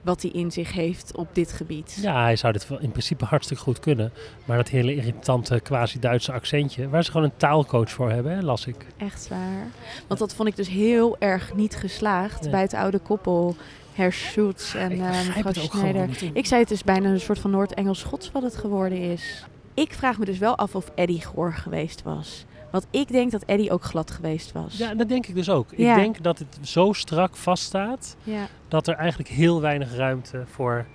[0.05, 1.97] wat hij in zich heeft op dit gebied.
[2.01, 4.11] Ja, hij zou dit in principe hartstikke goed kunnen.
[4.45, 8.65] Maar dat hele irritante quasi-Duitse accentje, waar ze gewoon een taalcoach voor hebben, hè, las
[8.67, 8.85] ik.
[8.97, 9.67] Echt waar.
[10.07, 12.51] Want dat vond ik dus heel erg niet geslaagd Nee.
[12.51, 13.55] bij het oude koppel
[13.93, 16.09] Herr Schultz en ik eh, mevrouw Schneider.
[16.33, 19.45] Ik zei het is bijna een soort van Noord-Engels-Schots wat het geworden is.
[19.73, 22.45] Ik vraag me dus wel af of Eddie goor geweest was.
[22.71, 24.77] Want ik denk dat Eddie ook glad geweest was.
[24.77, 25.67] Ja, dat denk ik dus ook.
[25.77, 25.95] Ja.
[25.95, 28.47] Ik denk dat het zo strak vaststaat, ja.
[28.67, 30.85] dat er eigenlijk heel weinig ruimte voor,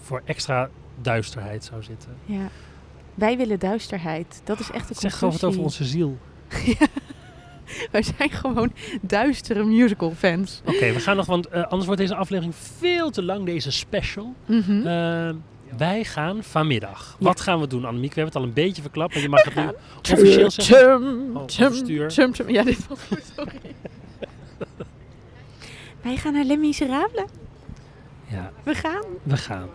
[0.00, 0.68] voor extra
[1.00, 2.10] duisterheid zou zitten.
[2.24, 2.48] ja.
[3.14, 4.40] Wij willen duisterheid.
[4.44, 6.04] Dat is echt de Het zegt gewoon wat over conclusie.
[6.04, 6.16] onze
[6.78, 6.88] ziel.
[7.92, 10.60] Wij zijn gewoon duistere musical fans.
[10.64, 14.34] Oké, we gaan nog, want eh, anders wordt deze aflevering veel te lang, deze special.
[14.48, 15.30] Eh,
[15.76, 17.16] wij gaan vanmiddag.
[17.18, 17.26] Ja.
[17.26, 18.14] Wat gaan we doen, Annemiek?
[18.14, 19.68] We hebben het al een beetje verklapt, maar je mag het nu
[20.12, 20.76] officieel zeggen.
[20.76, 22.08] Tum, Oh, tum, overstuur.
[22.08, 22.48] tum, tum.
[22.50, 23.60] Ja, dit was goed, sorry.
[26.02, 27.30] Wij gaan naar Les Miserables.
[28.28, 29.04] Ja, We gaan.
[29.22, 29.68] we gaan.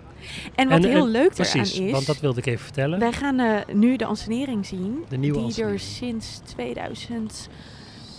[0.55, 1.91] En wat En, heel eh, leuk Precies, eraan is...
[1.93, 2.99] want dat wilde ik even vertellen.
[2.99, 5.03] Wij gaan eh, nu de ansenering zien.
[5.09, 5.79] De nieuwe die ansenering.
[5.79, 5.85] er
[6.95, 7.47] sinds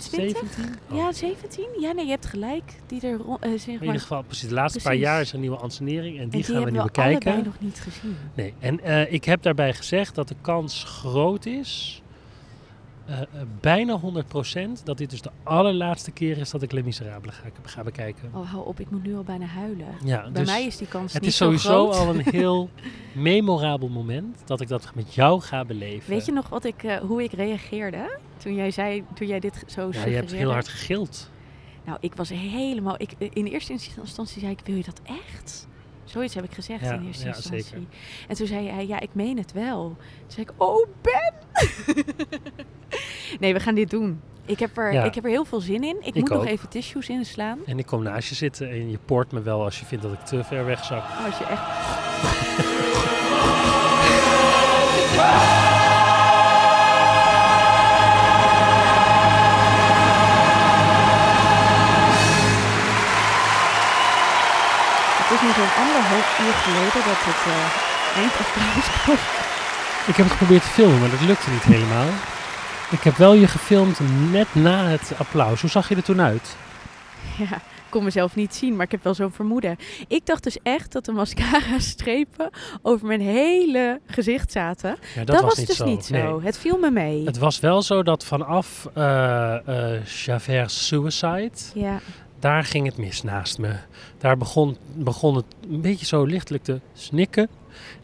[0.08, 0.54] 2020...
[0.56, 0.78] 17?
[0.90, 0.96] Oh.
[0.96, 1.64] Ja, 17?
[1.80, 2.62] Ja, nee, je hebt gelijk.
[2.86, 4.48] Die er eh, zeg In maar, ieder geval, precies.
[4.48, 5.00] De laatste Precies.
[5.00, 6.82] paar jaar is er een nieuwe ansenering en die en die gaan we nu hebben
[6.82, 7.32] we bekijken.
[7.32, 8.16] allebei nog niet gezien.
[8.34, 12.01] Nee, en eh, ik heb daarbij gezegd dat de kans groot is,
[13.06, 13.26] eh, eh,
[13.60, 17.82] bijna 100%, dat dit dus de allerlaatste keer is dat ik Les Miserables ga, ga
[17.82, 18.30] bekijken.
[18.34, 18.80] Oh, hou op.
[18.80, 19.86] Ik moet nu al bijna huilen.
[20.04, 22.06] Ja, Bij dus mij is die kans het niet is zo sowieso groot.
[22.06, 22.70] al een heel
[23.12, 26.10] memorabel moment dat ik dat met jou ga beleven.
[26.10, 29.64] Weet je nog wat ik, eh, hoe ik reageerde toen jij zei, toen jij dit
[29.66, 31.30] zo ja, je hebt heel hard gegild.
[31.84, 32.94] Nou, ik was helemaal.
[32.98, 35.68] Ik, in eerste instantie zei ik: Wil je dat echt?
[36.04, 37.64] Zoiets heb ik gezegd Ja, in eerste ja, instantie.
[37.64, 37.82] zeker.
[38.28, 39.82] En toen zei hij: Ja, ik meen het wel.
[39.86, 41.32] Toen zei ik: Oh, Ben!
[43.42, 44.20] nee, we gaan dit doen.
[44.46, 45.04] Ik heb, er, Ja.
[45.04, 45.96] ik heb er heel veel zin in.
[46.00, 47.58] Ik, Ik moet nog even tissues inslaan.
[47.66, 50.12] En ik kom naast je zitten en je poort me wel als je vindt dat
[50.12, 51.02] ik te ver wegzak.
[51.26, 51.60] Als je echt.
[65.20, 69.16] Het is nu zo'n anderhalf uur geleden dat het eh eindapplaus kwam.
[70.06, 72.08] Ik heb het geprobeerd te filmen, maar dat lukte niet helemaal.
[72.92, 74.00] Ik heb wel je gefilmd
[74.30, 75.60] net na het applaus.
[75.60, 76.56] Hoe zag je er toen uit?
[77.38, 79.76] Ja, ik kon mezelf niet zien, maar ik heb wel zo'n vermoeden.
[80.08, 82.50] Ik dacht dus echt dat de mascara-strepen
[82.82, 84.96] over mijn hele gezicht zaten.
[85.14, 85.84] Ja, Dat, was, niet dus zo.
[85.84, 86.12] niet zo.
[86.14, 86.40] Nee.
[86.44, 87.24] Het viel me mee.
[87.24, 92.00] Het was wel zo dat vanaf eh Javert's Suicide, Ja,
[92.38, 93.74] daar ging het mis naast me.
[94.18, 97.48] Daar begon, begon het een beetje zo lichtelijk te snikken.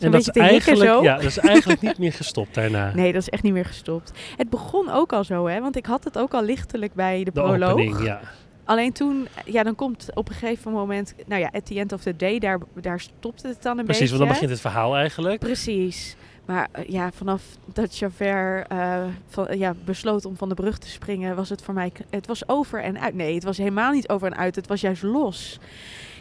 [0.01, 1.03] En dat is, eigenlijk, zo.
[1.03, 2.93] ja, dat is eigenlijk niet meer gestopt daarna.
[2.95, 4.13] nee, dat is echt niet meer gestopt.
[4.37, 5.61] Het begon ook al zo, hè?
[5.61, 7.71] Want ik had het ook al lichtelijk bij de, De proloog.
[7.71, 8.21] opening, ja.
[8.65, 12.03] Alleen toen, ja, dan komt op een gegeven moment, nou ja, at the end of
[12.03, 14.17] the day, daar, daar stopt het dan een Precies, beetje.
[14.17, 15.39] want dan begint het verhaal eigenlijk.
[15.41, 16.17] Precies.
[16.45, 20.89] Maar eh, ja, vanaf dat Javert eh, van, ja, besloot om van de brug te
[20.89, 21.93] springen, was het voor mij...
[22.11, 23.15] Het was over en uit.
[23.15, 24.57] Nee, het was helemaal niet over en uit.
[24.57, 25.59] Het was juist los.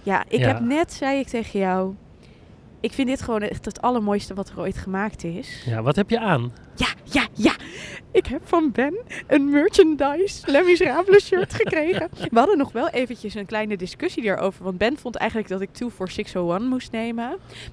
[0.04, 0.48] Ja, ik Ja.
[0.48, 1.94] heb net, zei ik tegen jou...
[2.80, 5.64] Ik vind dit gewoon echt het allermooiste wat er ooit gemaakt is.
[5.66, 6.52] Ja, wat heb je aan?
[6.78, 7.52] Ja, ja, ja.
[8.12, 12.08] Ik heb van Ben een merchandise Les Miserables shirt gekregen.
[12.32, 14.64] We hadden nog wel eventjes een kleine discussie daarover.
[14.64, 17.16] Want Ben vond eigenlijk dat ik 2 for 601 moest nemen.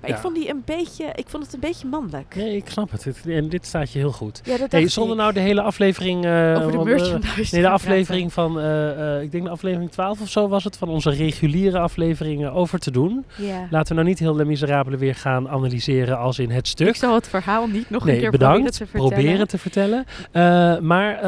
[0.01, 0.15] Maar Ja.
[0.15, 2.35] ik vond die een beetje, ik vond het een beetje mannelijk.
[2.37, 3.05] Nee, ik snap het.
[3.05, 4.41] Het- En dit staat je heel goed.
[4.45, 5.21] Ja, dat Hey, zonder ik.
[5.21, 6.25] nou de hele aflevering...
[6.25, 7.55] eh, over de want, eh, merchandise.
[7.55, 10.77] Nee, de aflevering van, eh, eh, ik denk de aflevering 12 of zo was het,
[10.77, 13.25] van onze reguliere afleveringen over te doen.
[13.37, 13.67] Ja.
[13.71, 16.89] Laten we nou niet heel Les Miserables weer gaan analyseren als in het stuk.
[16.89, 18.55] Ik zal het verhaal niet nog een Nee, keer bedankt.
[18.63, 19.23] proberen te vertellen.
[19.25, 20.05] Proberen te vertellen.
[20.31, 21.23] Eh, maar eh,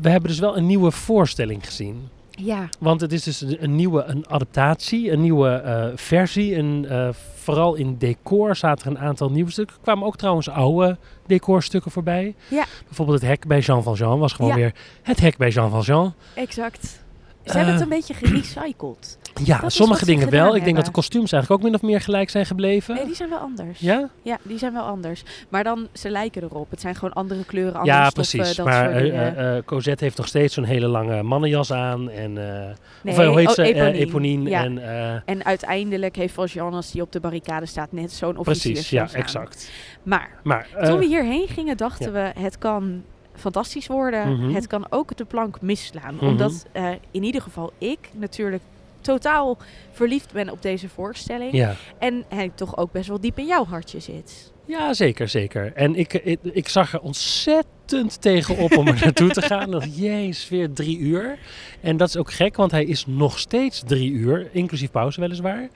[0.00, 2.08] we hebben dus wel een nieuwe voorstelling gezien.
[2.30, 6.54] Ja, Want het is dus een, nieuwe een adaptatie, een nieuwe eh, versie.
[6.54, 6.86] En
[7.34, 9.76] vooral in decor zaten er een aantal nieuwe stukken.
[9.76, 12.34] Er kwamen ook trouwens oude decorstukken voorbij.
[12.48, 12.64] Ja.
[12.86, 14.56] Bijvoorbeeld het hek bij Jean Valjean was gewoon Ja.
[14.56, 16.14] weer het hek bij Jean Valjean.
[16.34, 17.03] exact.
[17.44, 19.18] Ze hebben het Eh, een beetje gerecycled.
[19.44, 20.56] Ja, Dat sommige dingen wel.
[20.56, 22.94] Ik denk dat de kostuums eigenlijk ook min of meer gelijk zijn gebleven.
[22.94, 23.78] Nee, die zijn wel anders.
[23.80, 24.08] Ja?
[24.22, 25.22] Ja, die zijn wel anders.
[25.48, 26.70] Maar dan, ze lijken erop.
[26.70, 28.56] Het zijn gewoon andere kleuren, andere Ja, stoffen, precies.
[28.56, 32.10] dat Maar soort eh, Cosette heeft nog steeds zo'n hele lange mannenjas aan.
[32.10, 33.62] En, Nee, of hoe heet oh, ze?
[33.62, 33.92] Eponine.
[33.98, 34.50] Eponine.
[34.50, 34.64] Ja.
[34.64, 39.10] En, En uiteindelijk heeft Valjean, als die op de barricade staat, net zo'n precies, officiersjas
[39.12, 39.22] ja, aan.
[39.22, 39.70] exact.
[40.02, 43.02] Maar Maar toen we hierheen gingen, dachten we, het kan
[43.36, 44.32] fantastisch worden.
[44.38, 44.54] Mhm.
[44.54, 46.14] Het kan ook de plank misslaan.
[46.14, 46.24] Mhm.
[46.26, 48.62] Omdat eh, in ieder geval ik natuurlijk
[49.00, 49.58] totaal
[49.92, 51.52] verliefd ben op deze voorstelling.
[51.52, 51.74] ja.
[51.98, 54.52] En hij toch ook best wel diep in jouw hartje zit.
[54.66, 55.72] ja, zeker, zeker.
[55.74, 59.70] En ik, ik, ik zag er ontzettend tegenop om er naartoe te gaan.
[59.70, 61.38] Dat, jezus, weer drie uur.
[61.80, 65.68] En dat is ook gek, want hij is nog steeds drie uur, inclusief pauze weliswaar.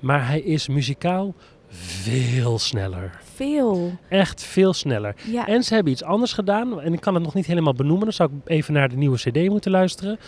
[0.00, 1.34] Maar hij is muzikaal
[1.76, 3.10] veel sneller.
[3.34, 3.98] Veel.
[4.08, 5.14] Echt veel sneller.
[5.26, 6.80] Ja, En ze hebben iets anders gedaan.
[6.80, 8.04] En ik kan het nog niet helemaal benoemen.
[8.04, 10.18] Dan zou ik even naar de nieuwe CD moeten luisteren.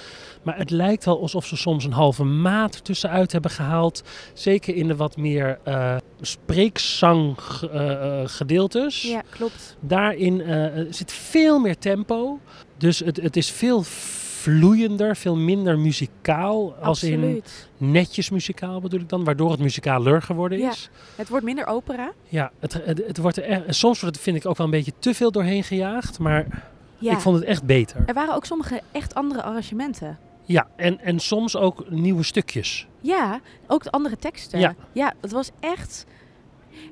[0.42, 4.02] Maar het lijkt wel alsof ze soms een halve maat tussenuit hebben gehaald.
[4.34, 7.36] Zeker in de wat meer eh spreekzang
[7.72, 9.02] eh, eh, gedeeltes.
[9.02, 9.76] ja klopt.
[9.80, 10.42] Daarin
[10.90, 12.38] zit veel meer tempo.
[12.76, 13.82] Dus het, het is veel
[14.50, 16.74] vloeiender, veel minder muzikaal.
[16.74, 17.42] Als in
[17.76, 19.24] netjes muzikaal bedoel ik dan.
[19.24, 20.70] Waardoor het muzikaler geworden Ja.
[20.70, 20.90] is.
[21.16, 22.12] Het wordt minder opera.
[22.28, 24.92] Ja, het, het, het wordt er soms wordt het, vind ik ook wel een beetje
[24.98, 26.18] te veel doorheen gejaagd.
[26.18, 26.46] Maar
[26.98, 27.12] Ja.
[27.12, 28.02] ik vond het echt beter.
[28.06, 30.18] Er waren ook sommige echt andere arrangementen.
[30.44, 32.86] Ja, en, en soms ook nieuwe stukjes.
[33.00, 34.58] Ja, ook de andere teksten.
[34.60, 34.74] Ja.
[34.92, 36.06] ja, het was echt.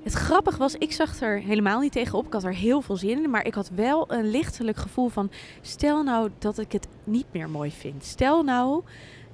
[0.02, 2.26] Het grappige was, ik zag er helemaal niet tegenop.
[2.26, 3.30] Ik had er heel veel zin in.
[3.30, 5.30] Maar ik had wel een lichtelijk gevoel van...
[5.60, 8.04] Stel nou dat ik het niet meer mooi vind.
[8.04, 8.82] Stel nou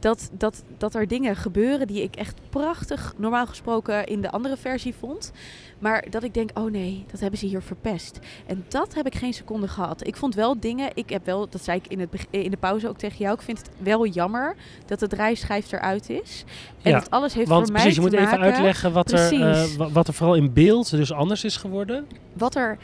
[0.00, 3.14] dat, dat, dat er dingen gebeuren die ik echt prachtig...
[3.16, 5.32] normaal gesproken in de andere versie vond.
[5.78, 8.18] Maar dat ik denk, oh nee, dat hebben ze hier verpest.
[8.46, 10.06] En dat heb ik geen seconde gehad.
[10.06, 10.90] Ik vond wel dingen...
[10.94, 13.34] Ik heb wel, dat zei ik in, het, in de pauze ook tegen jou...
[13.34, 14.54] Ik vind het wel jammer
[14.86, 16.44] dat de draaischijf eruit is.
[16.82, 19.32] En Ja, dat alles heeft Want voor mij precies, je moet even uitleggen wat er,
[19.40, 22.06] eh, wat er vooral in beeld dus anders is geworden.
[22.32, 22.78] wat er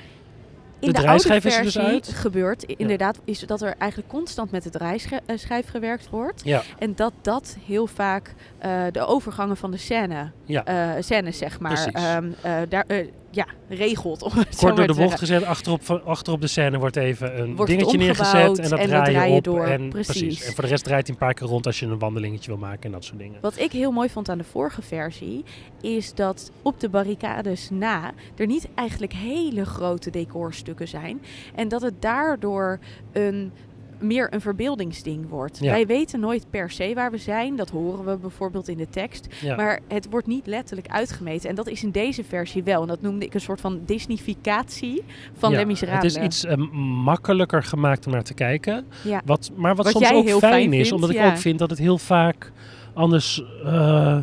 [0.79, 2.09] in De de, oude er versie dus uit.
[2.09, 2.63] gebeurt.
[2.63, 6.43] Inderdaad, is dat er eigenlijk constant met de draaischijf gewerkt wordt.
[6.79, 8.35] En dat dat heel vaak
[8.67, 10.65] eh, de overgangen van de scène, ja.
[10.65, 11.93] eh scènes zeg maar, Precies.
[11.93, 12.85] ehm, eh, daar,
[13.31, 14.23] ja, regelt.
[14.23, 17.71] Om het Kort door de bocht gezet, achterop, achterop de scène wordt even een Wordt
[17.71, 19.45] dingetje neergezet en dat en draai je draai je op.
[19.45, 20.47] door, En, precies.
[20.47, 22.61] En voor de rest draait hij een paar keer rond als je een wandelingetje wil
[22.61, 23.39] maken en dat soort dingen.
[23.41, 25.45] Wat ik heel mooi vond aan de vorige versie,
[25.81, 31.23] is dat op de barricades na er niet eigenlijk hele grote decorstukken zijn.
[31.55, 32.79] En dat het daardoor
[33.13, 33.53] een,
[33.99, 35.59] meer een verbeeldingsding wordt.
[35.59, 35.71] Ja.
[35.71, 37.57] Wij weten nooit per se waar we zijn.
[37.57, 39.27] Dat horen we bijvoorbeeld in de tekst.
[39.41, 39.57] Ja.
[39.57, 41.49] Maar het wordt niet letterlijk uitgemeten.
[41.49, 42.83] En dat is in deze versie wel.
[42.83, 45.05] En dat noemde ik een soort van disnificatie
[45.39, 45.81] van Ja, Les.
[45.81, 46.57] Het is iets eh,
[47.05, 48.87] makkelijker gemaakt om naar te kijken.
[49.05, 49.23] Ja.
[49.25, 51.99] Wat, maar wat, Wat soms ook fijn, is, omdat ik ook vind dat het heel
[51.99, 52.53] vaak
[52.95, 54.19] anders eh,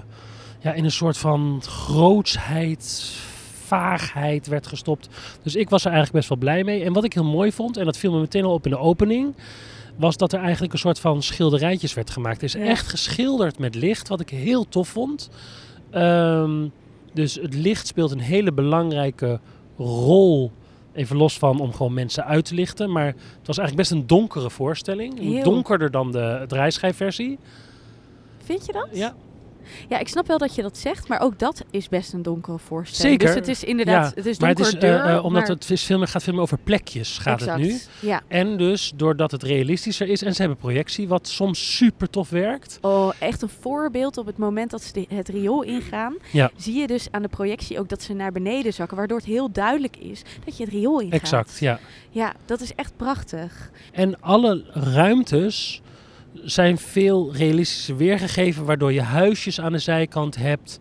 [0.60, 3.12] ja, in een soort van grootsheid,
[3.74, 5.10] vaagheid werd gestopt.
[5.44, 6.84] Dus ik was er eigenlijk best wel blij mee.
[6.84, 8.78] En wat ik heel mooi vond, en dat viel me meteen al op in de
[8.78, 9.36] opening,
[9.96, 12.42] was dat er eigenlijk een soort van schilderijtjes werd gemaakt.
[12.42, 15.30] Het is echt geschilderd met licht, wat ik heel tof vond.
[15.90, 16.68] Ehm,
[17.14, 19.40] dus het licht speelt een hele belangrijke
[19.78, 20.52] rol.
[20.94, 22.92] Even los van om gewoon mensen uit te lichten.
[22.92, 25.20] Maar het was eigenlijk best een donkere voorstelling.
[25.20, 25.44] Heel.
[25.44, 27.40] Donkerder dan de draaischijfversie.
[28.44, 28.88] Vind je dat?
[28.92, 29.16] Ja.
[29.90, 32.60] Ja, ik snap wel dat je dat zegt, maar ook dat is best een donkere
[32.60, 33.22] voorstelling.
[33.22, 33.36] Zeker.
[33.36, 35.52] Dus het is inderdaad, Ja, het is maar het donker is, eh, eh, omdat maar-
[35.52, 37.60] het is veel meer, gaat veel meer over plekjes, gaat exact.
[37.62, 37.70] het
[38.02, 38.08] nu.
[38.10, 38.22] Ja.
[38.28, 42.78] En dus doordat het realistischer is en ze hebben projectie, wat soms super tof werkt.
[42.82, 46.16] Oh, echt een voorbeeld op het moment dat ze het riool ingaan.
[46.32, 46.52] Ja.
[46.56, 48.98] Zie je dus aan de projectie ook dat ze naar beneden zakken.
[48.98, 51.20] Waardoor het heel duidelijk is dat je het riool ingaat.
[51.22, 51.80] Exact, ja.
[52.10, 53.72] Ja, dat is echt prachtig.
[53.92, 55.82] En alle ruimtes
[56.34, 60.80] zijn veel realistischer weergegeven, waardoor je huisjes aan de zijkant hebt,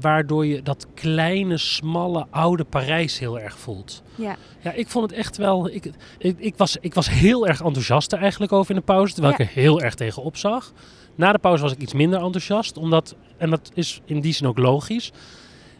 [0.00, 4.02] waardoor je dat kleine, smalle, oude Parijs heel erg voelt.
[4.14, 5.68] Ja, Ja, ik vond het echt wel.
[5.70, 9.12] Ik, ik, ik, was, ik was heel erg enthousiast er eigenlijk over in de pauze,
[9.14, 9.44] terwijl Ja.
[9.44, 10.72] ik er heel erg tegen opzag.
[11.14, 14.46] Na de pauze was ik iets minder enthousiast, omdat, en dat is in die zin
[14.46, 15.12] ook logisch,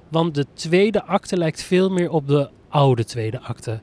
[0.09, 3.81] want de tweede acte lijkt veel meer op de oude tweede acte.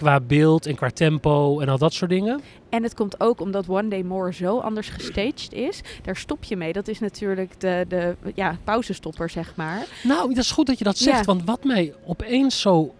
[0.00, 2.40] Qua beeld en qua tempo en al dat soort dingen.
[2.68, 5.80] en het komt ook omdat One Day More zo anders gestaged is.
[6.02, 6.72] Daar stop je mee.
[6.72, 9.86] Dat is natuurlijk de, de ja, pauzestopper, zeg maar.
[10.02, 11.24] Nou, dat is goed dat je dat zegt, Ja.
[11.24, 12.94] want wat mij opeens zo.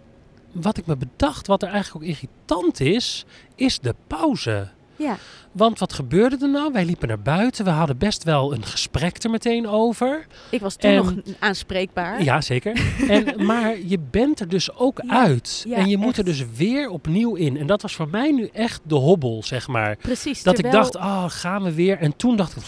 [0.53, 4.69] Wat ik me bedacht, wat er eigenlijk ook irritant is, is de pauze.
[5.01, 5.17] Ja,
[5.53, 6.73] Want wat gebeurde er nou?
[6.73, 7.65] Wij liepen naar buiten.
[7.65, 10.27] We hadden best wel een gesprek er meteen over.
[10.51, 12.23] ik was toen En- nog aanspreekbaar.
[12.23, 12.81] Ja, zeker.
[13.09, 15.65] En, maar je bent er dus ook Ja, uit.
[15.69, 17.57] ja, en je moet er dus weer opnieuw in.
[17.57, 19.97] En dat was voor mij nu echt de hobbel, zeg maar.
[19.97, 20.43] Precies.
[20.43, 21.99] Dat terwijl, ik dacht, ah, gaan we weer.
[21.99, 22.63] En toen dacht ik,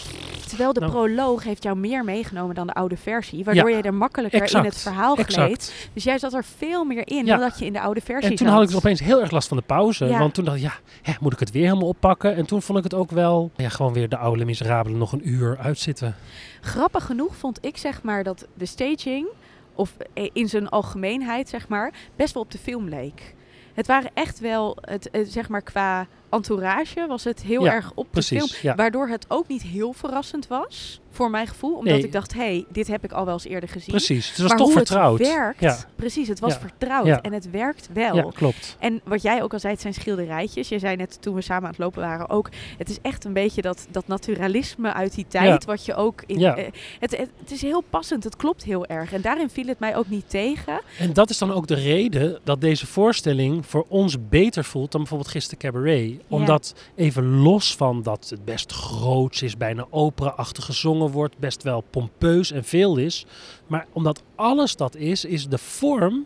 [0.55, 3.43] terwijl de nou- proloog heeft jou meer meegenomen dan de oude versie.
[3.43, 5.89] Waardoor je er makkelijker in het verhaal gleed.
[5.93, 7.37] Dus jij zat er veel meer in Ja.
[7.37, 8.55] dan dat je in de oude versie En toen zat.
[8.55, 10.05] had ik dus opeens heel erg last van de pauze.
[10.05, 10.19] Ja.
[10.19, 12.35] Want toen dacht ik, ja, hè, moet ik het weer helemaal oppakken?
[12.35, 15.29] En toen vond ik het ook wel, ja, gewoon weer de oude miserabele nog een
[15.29, 16.15] uur uitzitten.
[16.61, 19.27] Grappig genoeg vond ik zeg maar dat de staging,
[19.75, 23.35] of eh, in zijn algemeenheid zeg maar, best wel op de film leek.
[23.73, 27.91] Het waren echt wel, het, eh, zeg maar qua entourage was het heel Ja, erg
[27.95, 28.47] op de film.
[28.61, 28.75] ja.
[28.75, 31.75] Waardoor het ook niet heel verrassend was, voor mijn gevoel.
[31.75, 32.03] Omdat Nee.
[32.03, 33.89] ik dacht, hé, hey, dit heb ik al wel eens eerder gezien.
[33.89, 35.19] Precies, het was maar toch hoe vertrouwd.
[35.19, 35.77] het werkt, Ja.
[35.95, 38.15] precies, het was vertrouwd en het werkt wel.
[38.15, 38.75] Ja, klopt.
[38.79, 40.69] En wat jij ook al zei, het zijn schilderijtjes.
[40.69, 42.49] Je zei net toen we samen aan het lopen waren ook.
[42.77, 45.65] Het is echt een beetje dat, dat naturalisme uit die tijd.
[45.65, 46.39] Wat je ook in.
[46.39, 46.55] Ja.
[46.55, 46.65] eh,
[46.99, 48.23] het, het, het is heel passend.
[48.23, 49.13] Het klopt heel erg.
[49.13, 50.81] En daarin viel het mij ook niet tegen.
[50.99, 55.01] En dat is dan ook de reden dat deze voorstelling voor ons beter voelt dan
[55.01, 56.13] bijvoorbeeld gisteren Cabaret.
[56.27, 61.81] Omdat even los van dat het best groots is, bijna opera-achtig gezongen wordt, best wel
[61.81, 63.25] pompeus en veel is.
[63.67, 66.25] Maar omdat alles dat is, is de vorm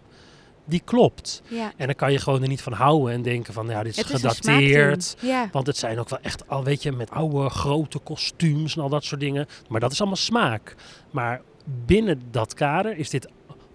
[0.66, 1.42] die klopt.
[1.48, 1.74] Ja.
[1.78, 3.98] En dan kan je gewoon er niet van houden en denken van, ja, dit is
[3.98, 5.16] Het gedateerd.
[5.22, 5.50] Ja.
[5.52, 8.90] Want het zijn ook wel echt al, weet je, met oude grote kostuums en al
[8.90, 9.48] dat soort dingen.
[9.70, 10.76] Maar dat is allemaal smaak.
[11.12, 11.42] Maar
[11.86, 13.28] binnen dat kader is dit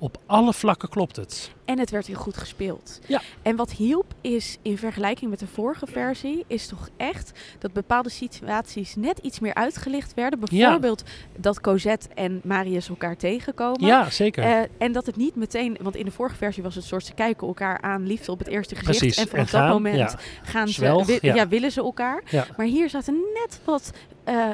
[0.03, 1.51] op alle vlakken klopt het.
[1.65, 3.01] En het werd heel goed gespeeld.
[3.07, 3.21] Ja.
[3.43, 8.11] En wat hielp is in vergelijking met de vorige versie, is toch echt dat bepaalde
[8.11, 10.41] situaties net iets meer uitgelicht werden.
[10.41, 11.03] Bijvoorbeeld
[11.37, 13.87] dat Cosette en Marius elkaar tegenkomen.
[13.87, 14.45] Ja, zeker.
[14.45, 17.15] Eh, en dat het niet meteen, want in de vorige versie was het soort ze
[17.15, 18.99] kijken elcar aan, liefde op het eerste gezicht.
[18.99, 19.19] Precies.
[19.19, 20.19] En vanaf dat gaan, moment ja.
[20.43, 21.49] gaan ze, Zwelg, wi- ja.
[21.49, 22.23] willen ze elkaar.
[22.57, 23.91] Maar hier zaten net wat
[24.25, 24.45] eh,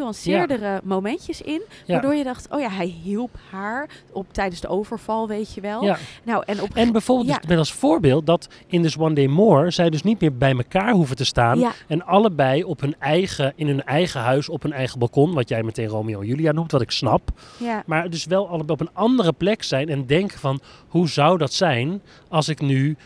[0.00, 1.92] genuanceerdere momentjes in, Ja.
[1.92, 5.84] waardoor je dacht, oh ja, hij hielp haar op tijdens de overval, weet je wel.
[5.84, 5.96] ja.
[6.24, 9.70] Nou, en op En bijvoorbeeld, dus met als voorbeeld dat in dus One Day More
[9.70, 11.72] zij dus niet meer bij elkaar hoeven te staan.
[11.88, 15.34] En allebei op hun eigen, in hun eigen huis, op hun eigen balkon.
[15.34, 17.30] Wat jij meteen Romeo en Julia noemt, wat ik snap.
[17.86, 21.52] Maar dus wel allebei op een andere plek zijn en denken van hoe zou dat
[21.52, 22.96] zijn als ik nu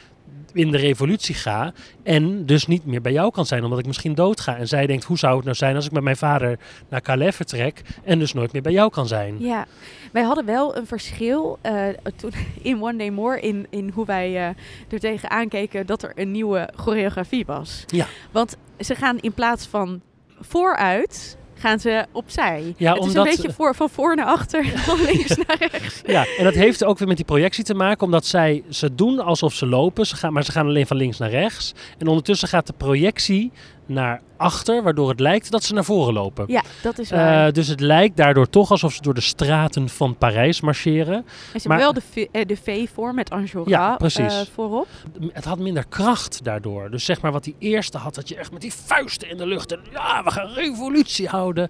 [0.53, 4.15] in de revolutie ga en dus niet meer bij jou kan zijn omdat ik misschien
[4.15, 4.57] doodga.
[4.57, 6.59] En zij denkt hoe zou het nou zijn als ik met mijn vader
[6.89, 9.37] naar Calais vertrek en dus nooit meer bij jou kan zijn.
[9.39, 9.67] ja.
[10.13, 12.33] Wij hadden wel een verschil eh, toen
[12.63, 14.49] in One Day More in, in hoe wij eh
[14.89, 17.85] er tegen aankeken dat er een nieuwe choreografie was.
[17.87, 18.07] Ja.
[18.31, 20.01] Want ze gaan in plaats van
[20.41, 22.75] vooruit, gaan ze opzij.
[22.77, 25.57] Ja, het is omdat- een beetje voor, van voor naar achter en van links naar
[25.71, 26.01] rechts.
[26.07, 29.19] Ja, en dat heeft ook weer met die projectie te maken, omdat zij ze doen
[29.21, 31.73] alsof ze lopen, ze gaan, maar ze gaan alleen van links naar rechts.
[31.99, 33.53] En ondertussen gaat de projectie
[33.91, 36.45] naar achter, waardoor het lijkt dat ze naar voren lopen.
[36.49, 37.47] Ja, dat is waar.
[37.47, 41.25] Eh, dus het lijkt daardoor toch alsof ze door de straten van Parijs marcheren.
[41.53, 42.01] en ze maar- hebben wel de,
[42.31, 44.41] V- eh, de V-vorm met Enjolras Ja, precies.
[44.41, 44.87] eh, voorop.
[45.33, 46.91] Het had minder kracht daardoor.
[46.91, 49.47] Dus zeg maar wat die eerste had, dat je echt met die vuisten in de
[49.47, 51.69] lucht en ja, we gaan revolutie houden.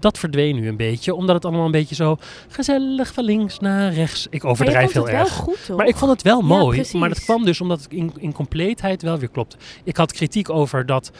[0.00, 2.16] Dat verdween nu een beetje, omdat het allemaal een beetje zo
[2.48, 4.26] gezellig van links naar rechts.
[4.30, 5.32] Ik Maar overdrijf heel wel erg.
[5.32, 5.76] goed, toch?
[5.76, 6.84] Maar ik vond het wel mooi.
[6.92, 9.56] maar dat kwam dus omdat het in, in compleetheid wel weer klopt.
[9.84, 11.10] Ik had kritiek over dat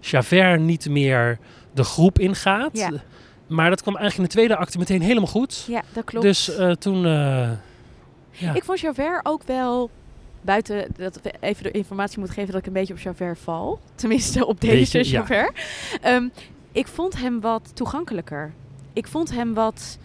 [0.00, 1.38] Javert niet meer
[1.74, 2.70] de groep ingaat.
[2.72, 2.90] Ja.
[3.46, 5.64] Maar dat kwam eigenlijk in de tweede acte meteen helemaal goed.
[5.68, 6.24] Ja, dat klopt.
[6.24, 7.04] Dus eh, toen...
[7.04, 7.50] eh,
[8.30, 8.54] ja.
[8.54, 9.90] Ik vond Javert ook wel,
[10.40, 13.80] buiten dat we even de informatie moet geven dat ik een beetje op Javert val.
[13.94, 15.18] Tenminste, op deze Beetje, ja.
[15.18, 15.60] Javert.
[16.02, 16.28] Ehm,
[16.72, 18.52] ik vond hem wat toegankelijker.
[18.92, 19.98] Ik vond hem wat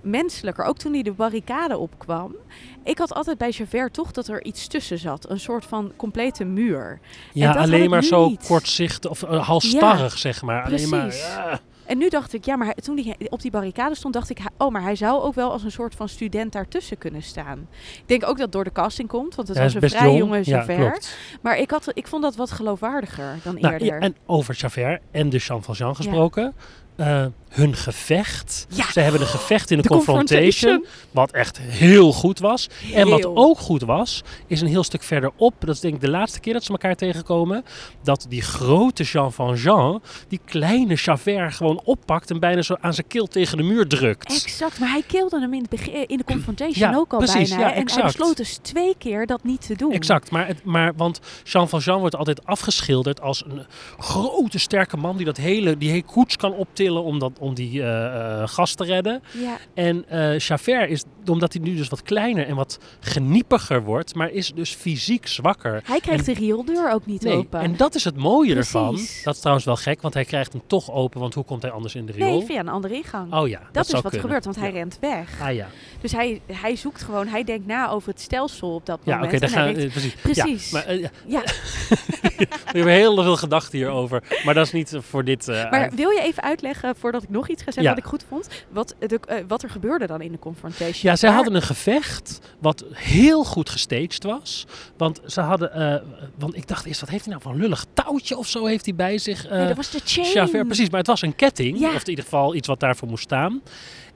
[0.00, 0.64] menselijker.
[0.64, 2.36] Ook toen hij de barricade opkwam.
[2.84, 5.30] Ik had altijd bij Javert toch dat er iets tussen zat.
[5.30, 7.00] Een soort van complete muur.
[7.32, 8.46] Ja, alleen maar zo niet.
[8.46, 10.64] kortzichtig of uh, halstarrig, zeg maar.
[10.64, 11.26] Alleen maar, precies.
[11.26, 11.60] ja.
[11.86, 14.70] En nu dacht ik, ja, maar toen hij op die barricade stond, dacht ik, oh,
[14.70, 17.68] maar hij zou ook wel als een soort van student daartussen kunnen staan.
[17.92, 20.18] Ik denk ook dat het door de casting komt, want het was een vrij jong.
[20.18, 20.78] jonge Ja, Javert.
[20.90, 21.16] klopt.
[21.42, 23.86] maar ik, had, ik vond dat wat geloofwaardiger dan Nou, eerder.
[23.88, 26.54] ja, en over Javert en de Jean Valjean gesproken.
[26.96, 28.66] eh, hun gevecht.
[28.68, 28.92] Ja.
[28.92, 30.86] Ze hebben een gevecht in de, De confrontation, confrontation.
[31.10, 32.68] Wat echt heel goed was.
[32.94, 35.54] En wat ook goed was, is een heel stuk verderop.
[35.58, 37.64] Dat is denk ik de laatste keer dat ze elkaar tegenkomen.
[38.02, 42.30] Dat die grote Jean Valjean die kleine Javert gewoon oppakt.
[42.30, 44.44] En bijna zo aan zijn keel tegen de muur drukt.
[44.44, 47.48] Exact, maar hij kilde hem in, het begin, in de confrontation Ja, ook al precies,
[47.48, 47.68] bijna.
[47.68, 49.92] ja, en hij besloot dus twee keer dat niet te doen.
[49.92, 53.66] Exact, maar, het, maar want Jean Valjean wordt altijd afgeschilderd als een
[53.98, 57.82] grote sterke man die dat hele, die hele koets kan optillen om, dat, om die
[57.82, 58.04] eh,
[58.42, 59.22] eh, gast te redden.
[59.32, 64.14] Ja, En eh Javert is, omdat hij nu dus wat kleiner en wat geniepiger wordt,
[64.14, 65.80] maar is dus fysiek zwakker.
[65.84, 67.60] hij krijgt En- de rioldeur ook niet Nee, open.
[67.60, 68.94] en dat is het mooie ervan.
[69.24, 71.70] Dat is trouwens wel gek, want hij krijgt hem toch open, want hoe komt hij
[71.70, 72.36] anders in de riool?
[72.38, 73.34] nee, via een andere ingang.
[73.34, 74.20] Oh ja, dat, dat is wat kunnen.
[74.20, 75.40] gebeurt, want hij rent weg.
[75.40, 75.66] Ah ja,
[76.00, 79.40] Dus hij, hij zoekt gewoon, hij denkt na over het stelsel op dat ja moment.
[79.40, 80.14] daar hij gaan denkt, precies.
[80.14, 80.70] Precies.
[80.70, 81.42] Ja, maar, ja,
[82.38, 85.46] we hebben heel veel gedachten hierover, maar dat is niet voor dit.
[85.46, 87.82] maar wil je even uitleggen, voordat ik nog iets Ja.
[87.88, 91.10] wat ik goed vond, wat, de, eh, wat er gebeurde dan in de confrontation?
[91.10, 94.66] Ja, zij hadden een gevecht wat heel goed gestaged was.
[94.96, 96.02] Want ze hadden, eh,
[96.38, 98.94] want ik dacht eerst, wat heeft hij nou van lullig touwtje of zo heeft hij
[98.94, 99.46] bij zich?
[99.46, 100.32] eh, Nee, dat was de chain.
[100.32, 101.94] Javert, precies, maar het was een ketting, Ja.
[101.94, 103.62] of in ieder geval iets wat daarvoor moest staan.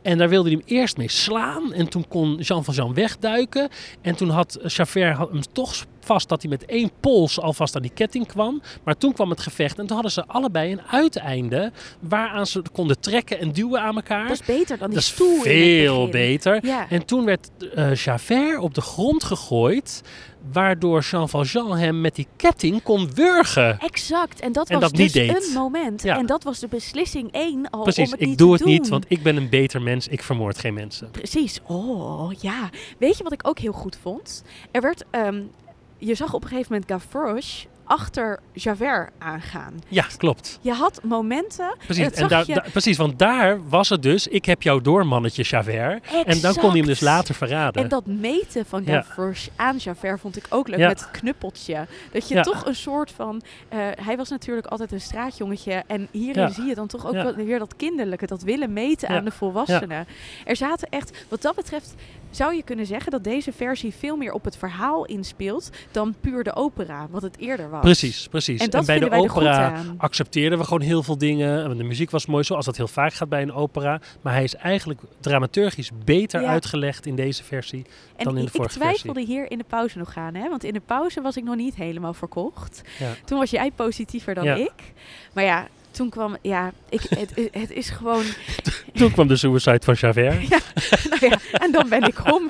[0.03, 1.73] En daar wilde hij hem eerst mee slaan.
[1.73, 3.69] En toen kon Jean Valjean wegduiken.
[4.01, 5.75] En toen had Javert had hem toch
[6.05, 8.63] vast dat hij met één pols alvast aan die ketting kwam.
[8.85, 13.01] Maar toen kwam het gevecht en toen hadden ze allebei een uiteinde waaraan ze konden
[13.01, 14.29] trekken en duwen aan elkaar.
[14.29, 16.67] Dat is beter dan die Dat stoel veel beter.
[16.67, 16.87] Ja.
[16.91, 20.03] En toen werd eh, Javert op de grond gegooid,
[20.53, 23.79] waardoor Jean Valjean hem met die ketting kon wurgen.
[23.79, 26.03] Exact, en dat En was dat dus een moment.
[26.03, 26.19] Ja.
[26.19, 28.89] En dat was de beslissing één al Precies, om het ik niet doe het niet,
[28.89, 31.11] want ik ben een beter mens, ik vermoord geen mensen.
[31.11, 31.61] Precies.
[31.67, 32.71] Oh, ja.
[32.99, 34.43] Weet je wat ik ook heel goed vond?
[34.71, 35.41] Er werd, ehm,
[35.99, 39.75] je zag op een gegeven moment Gavroche achter Javert aangaan.
[39.89, 40.59] Ja, klopt.
[40.61, 41.75] Je had momenten.
[41.85, 45.43] Precies, en je daar- precies want daar was het dus, ik heb jou door mannetje
[45.43, 46.05] Javert.
[46.27, 47.01] En dan kon hij hem dus Exact.
[47.17, 47.83] later verraden.
[47.83, 49.03] En dat meten van Ja.
[49.03, 50.89] Gavroche aan Javert vond ik ook leuk Ja.
[50.89, 51.87] met het knuppeltje.
[52.13, 52.43] Dat je Ja.
[52.43, 53.43] toch een soort van...
[53.69, 55.83] eh, hij was natuurlijk altijd een straatjongetje.
[55.87, 56.49] En hierin Ja.
[56.49, 57.35] zie je dan toch ook Ja.
[57.35, 58.27] weer dat kinderlijke.
[58.27, 59.19] Dat willen meten Ja.
[59.19, 60.07] aan de volwassenen.
[60.45, 61.25] Er zaten echt...
[61.29, 61.95] Wat dat betreft
[62.33, 65.71] zou je kunnen zeggen dat deze versie veel meer op het verhaal inspeelt...
[65.91, 67.81] dan puur de opera, wat het eerder was.
[67.81, 68.61] Precies, precies.
[68.69, 71.65] En bij de er opera accepteerden we gewoon heel veel dingen.
[71.65, 74.01] En De muziek was mooi, zoals dat heel vaak gaat bij een opera.
[74.21, 76.49] Maar hij is eigenlijk dramaturgisch beter Ja.
[76.49, 77.85] uitgelegd in deze versie.
[78.17, 80.49] En dan in de ik- ik vorige twijfelde hier in de pauze nog aan, hè?
[80.49, 82.83] want in de pauze was ik nog niet helemaal verkocht.
[82.99, 83.11] Ja.
[83.25, 84.55] Toen was jij positiever dan Ja.
[84.55, 84.73] ik.
[85.33, 88.25] Maar ja, toen kwam, ja, ik, het, het is gewoon,
[88.93, 90.49] Toen kwam de suicide van Javert.
[91.11, 92.47] nou ja, en dan ben ik om.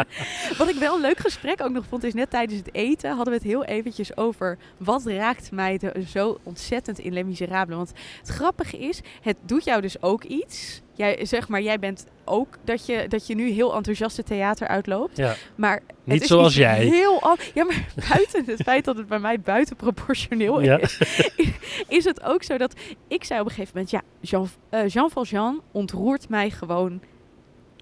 [0.58, 3.32] Wat ik wel een leuk gesprek ook nog vond, is net tijdens het eten hadden
[3.32, 7.76] we het heel eventjes over wat raakt mij zo ontzettend in Les Miserables.
[7.76, 10.82] Want het grappige is, het doet jou dus ook iets.
[10.94, 14.68] Jij, zeg maar, jij bent ook dat je, dat je nu heel enthousiast het theater
[14.68, 15.16] uitloopt.
[15.16, 15.34] Ja.
[15.54, 16.84] Maar het Niet is zoals jij.
[16.84, 20.78] Heel al- ja, maar buiten het feit dat het bij mij buitenproportioneel Ja.
[20.78, 20.98] is,
[21.88, 22.74] is het ook zo dat
[23.08, 27.00] ik zei op een gegeven moment, ja, Jean, eh, Jean Valjean ontroert mij gewoon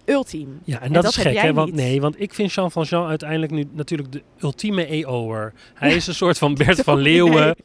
[0.04, 0.60] ultiem.
[0.64, 1.52] Ja, en, En dat, dat is gek, hè?
[1.52, 5.52] Want, nee, want ik vind Jean Valjean uiteindelijk nu natuurlijk de ultieme EO'er.
[5.74, 6.98] Hij is een soort van Bert van.
[6.98, 7.56] Leeuwen.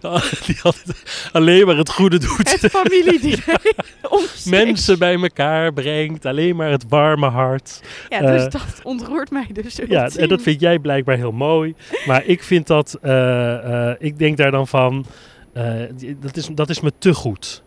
[0.46, 2.60] Die altijd alleen maar het goede doet.
[2.60, 3.60] Het familiediner.
[4.44, 6.26] Mensen bij elkaar brengt.
[6.26, 7.80] Alleen maar het warme hart.
[8.08, 11.74] Ja, dus eh, dat ontroert mij dus Ja, en dat vind jij blijkbaar heel mooi.
[12.06, 12.98] Maar ik vind dat...
[13.02, 15.06] eh, eh, ik denk daar dan van...
[16.20, 17.63] dat, is, dat is me te goed.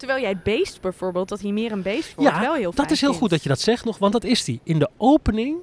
[0.00, 3.00] Terwijl jij beest bijvoorbeeld, dat hij meer een beest wordt, Ja, wel heel Dat is
[3.00, 3.18] heel vindt.
[3.18, 4.60] goed dat je dat zegt nog, want dat is die.
[4.64, 5.56] In de opening,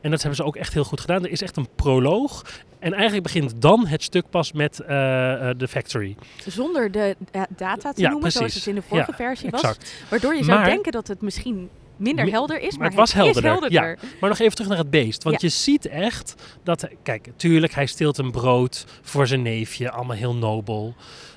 [0.00, 2.42] en dat hebben ze ook echt heel goed gedaan, er is echt een proloog.
[2.78, 6.16] En eigenlijk begint dan het stuk pas met eh, eh, The Factory.
[6.46, 9.76] Zonder de eh, data te Ja, noemen, zoals het in de vorige Ja, versie was.
[10.10, 12.96] Waardoor je zou Maar- denken dat het misschien minder Mi- helder is, maar maar, het
[12.96, 13.98] was helderder, is helderder.
[14.20, 15.22] Maar nog even terug naar het beest.
[15.22, 15.46] Want Ja.
[15.48, 16.88] je ziet echt dat...
[17.02, 19.90] Kijk, tuurlijk, hij steelt een brood voor zijn neefje.
[19.90, 20.94] Allemaal heel nobel.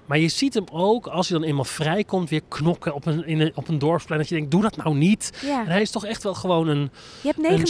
[0.08, 3.40] Maar je ziet hem ook, als hij dan eenmaal vrijkomt, weer knokken op een, in
[3.40, 4.20] een, op een dorpsplein.
[4.20, 5.40] Dat je denkt, doe dat nou niet.
[5.46, 5.60] Ja.
[5.60, 6.92] En hij is toch echt wel gewoon een...
[7.22, 7.68] Je hebt 19 jaar in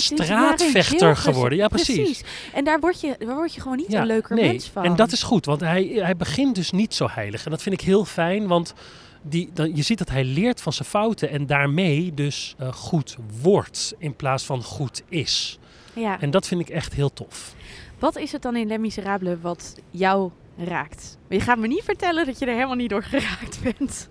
[0.57, 1.57] straatvechter geworden.
[1.57, 2.23] Ja, precies.
[2.53, 4.47] En daar word je, daar word je gewoon niet Ja, een leuker nee.
[4.51, 4.83] mens van.
[4.83, 7.45] En dat is goed, want hij, hij begint dus niet zo heilig.
[7.45, 8.73] En dat vind ik heel fijn, want
[9.21, 13.17] die, dan, je ziet dat hij leert van zijn fouten en daarmee dus eh, goed
[13.41, 15.59] wordt in plaats van goed is.
[15.93, 16.19] Ja.
[16.21, 17.55] En dat vind ik echt heel tof.
[17.99, 21.17] Wat is het dan in Les Miserables wat jou raakt?
[21.29, 24.09] Je gaat me niet vertellen dat je er helemaal niet door geraakt bent.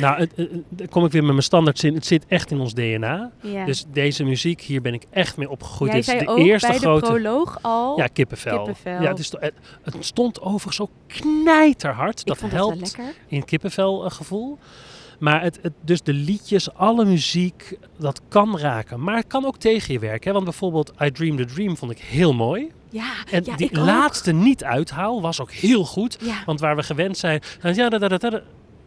[0.00, 0.32] Nou, het,
[0.68, 1.94] dan kom ik weer met mijn standaardzin.
[1.94, 3.30] Het zit echt in ons DNA.
[3.40, 3.64] Ja.
[3.64, 5.90] Dus deze muziek, hier ben ik echt mee opgegroeid.
[5.92, 7.06] Jij Dit is zei de ook eerste bij grote...
[7.06, 7.98] de proloog al.
[7.98, 8.56] Ja, kippenvel.
[8.56, 9.02] Kippenvel.
[9.02, 12.20] Ja, het, is, stond overigens zo knijterhard.
[12.20, 13.14] ik Dat vond dat wel helpt lekker.
[13.28, 14.58] in het kippenvel eh, gevoel.
[15.18, 19.02] Maar het, het, dus de liedjes, alle muziek, dat kan raken.
[19.02, 20.26] Maar het kan ook tegen je werken.
[20.26, 20.32] Hè?
[20.32, 22.70] Want bijvoorbeeld I Dream the Dream vond ik heel mooi.
[22.90, 26.16] Ja, En ja, die laatste niet uithaal was ook heel goed.
[26.20, 26.34] Ja.
[26.46, 27.40] Want waar we gewend zijn...
[27.62, 28.42] Ja, da, da, da,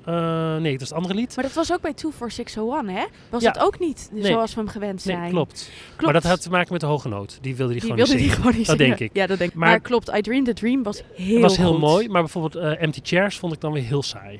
[0.05, 1.35] eh, nee, dat is het andere lied.
[1.35, 3.03] Maar dat was ook bij 24601, hè?
[3.29, 3.51] Was Ja.
[3.51, 4.23] het ook niet Nee.
[4.23, 5.19] zoals we hem gewend zijn?
[5.21, 5.69] Nee, klopt.
[5.87, 6.01] Klopt.
[6.03, 7.37] Maar dat had te maken met de hoge noot.
[7.41, 8.43] Die wilde die, Die gewoon wilde niet die zingen.
[8.43, 8.97] gewoon niet Dat zingen.
[8.97, 9.17] denk ik.
[9.17, 9.57] Ja, dat denk ik.
[9.57, 11.79] Maar- Maar, klopt, I Dream the Dream was heel was heel goed.
[11.79, 14.39] mooi, maar bijvoorbeeld eh, Empty Chairs vond ik dan weer heel saai.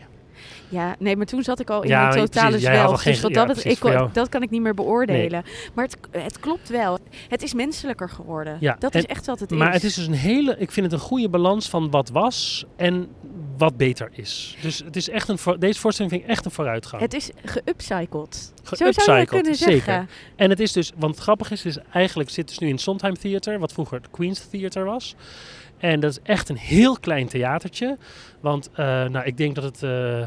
[0.74, 3.04] Ja, nee, maar toen zat ik al in Ja, een totale zwelg.
[3.04, 5.44] Dus wat dat, precies, ik, dat kan ik niet meer beoordelen.
[5.74, 7.00] Maar het, het klopt wel.
[7.28, 8.58] Het is menselijker geworden.
[8.60, 9.74] Ja, Dat en- is echt wat het maar is.
[9.74, 13.08] het is dus een hele, ik vind het een goede balans van wat was en
[13.58, 14.58] wat beter is.
[14.62, 17.02] Dus het is echt een, deze voorstelling vind ik echt een vooruitgang.
[17.02, 18.54] Het is geupcycled.
[18.64, 19.74] Zo zou je kunnen zeker.
[19.84, 20.10] zeggen.
[20.36, 23.14] En het is dus, want het grappige is, is eigenlijk zit dus nu in Sondheim
[23.18, 25.16] Theater, wat vroeger het Queen's Theater was.
[25.78, 27.98] En dat is echt een heel klein theatertje.
[28.40, 30.24] Want eh, nou, ik denk dat het, eh,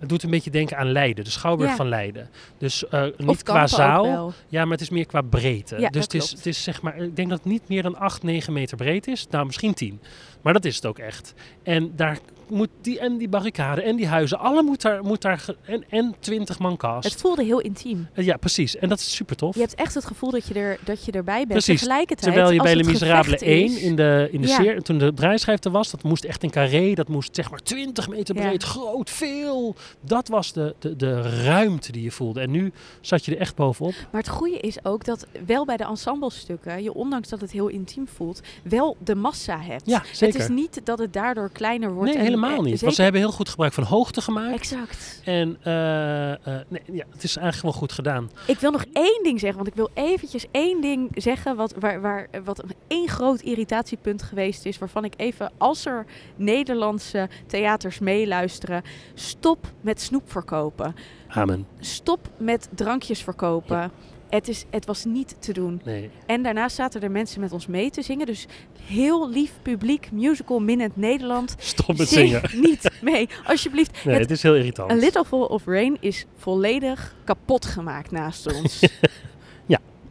[0.00, 1.76] het doet een beetje denken aan Leiden, de Schouwburg Ja.
[1.76, 2.28] van Leiden.
[2.58, 5.80] Dus eh, niet qua zaal, ja, maar het is meer qua breedte.
[5.80, 7.96] Ja, dus het is, het is zeg maar, ik denk dat het niet meer dan
[7.96, 9.26] 8, 9 meter breed is.
[9.30, 10.00] Nou, misschien 10.
[10.42, 11.34] Maar dat is het ook echt.
[11.62, 12.18] En daar
[12.50, 16.14] moet die en die barricade en die huizen, alle moet daar, moet daar en, en
[16.18, 17.10] 20 man cast.
[17.12, 18.08] Het voelde heel intiem.
[18.14, 18.76] Eh, Ja, precies.
[18.76, 19.54] En dat is super tof.
[19.54, 21.48] Je hebt echt het gevoel dat je, er, dat je erbij bent.
[21.48, 21.78] Precies.
[21.80, 24.54] Tegelijkertijd, Terwijl je bij Le gevecht 1 is- in de, in de Ja.
[24.62, 27.60] serie, toen de draaischijf er was, dat moest echt in carré, dat moest zeg maar
[27.62, 28.40] 20 meter Ja.
[28.48, 29.74] breed, groot, veel.
[30.00, 32.40] Dat was de, de, de ruimte die je voelde.
[32.40, 33.94] En nu zat je er echt bovenop.
[34.12, 37.68] Maar het goede is ook dat wel bij de ensemblestukken, je ondanks dat het heel
[37.68, 39.86] intiem voelt, wel de massa hebt.
[39.86, 40.26] Ja, zeker.
[40.40, 42.08] Het is niet dat het daardoor kleiner wordt.
[42.14, 42.80] nee, en- helemaal en niet.
[42.80, 44.54] Want ze hebben heel goed gebruik van hoogte gemaakt.
[44.54, 45.20] Exact.
[45.24, 46.38] En eh, eh,
[46.68, 48.30] nee, ja, het is eigenlijk wel goed gedaan.
[48.46, 52.00] Ik wil nog één ding zeggen, want ik wil eventjes één ding zeggen wat, waar,
[52.00, 58.82] waar, wat één groot irritatiepunt geweest is, waarvan ik even, als er Nederlandse theaters meeluisteren,
[59.14, 60.94] stop met snoep verkopen.
[61.28, 61.66] Amen.
[61.80, 63.90] Stop met drankjes verkopen.
[64.30, 65.80] Het, is, het was niet te doen.
[65.84, 66.10] Nee.
[66.26, 68.26] En daarnaast zaten er mensen met ons mee te zingen.
[68.26, 68.46] Dus
[68.80, 71.54] heel lief publiek, musical minnend Nederland.
[71.58, 72.60] Stop met Zing zingen.
[72.68, 74.04] niet mee, alsjeblieft.
[74.04, 74.90] Nee, Het het is heel irritant.
[74.90, 78.80] A Little Fall of Rain is volledig kapot gemaakt naast ons.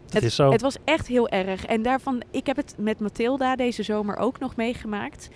[0.09, 0.51] het is zo.
[0.51, 1.65] Het was echt heel erg.
[1.65, 5.29] En daarvan, ik heb het met Mathilda deze zomer ook nog meegemaakt.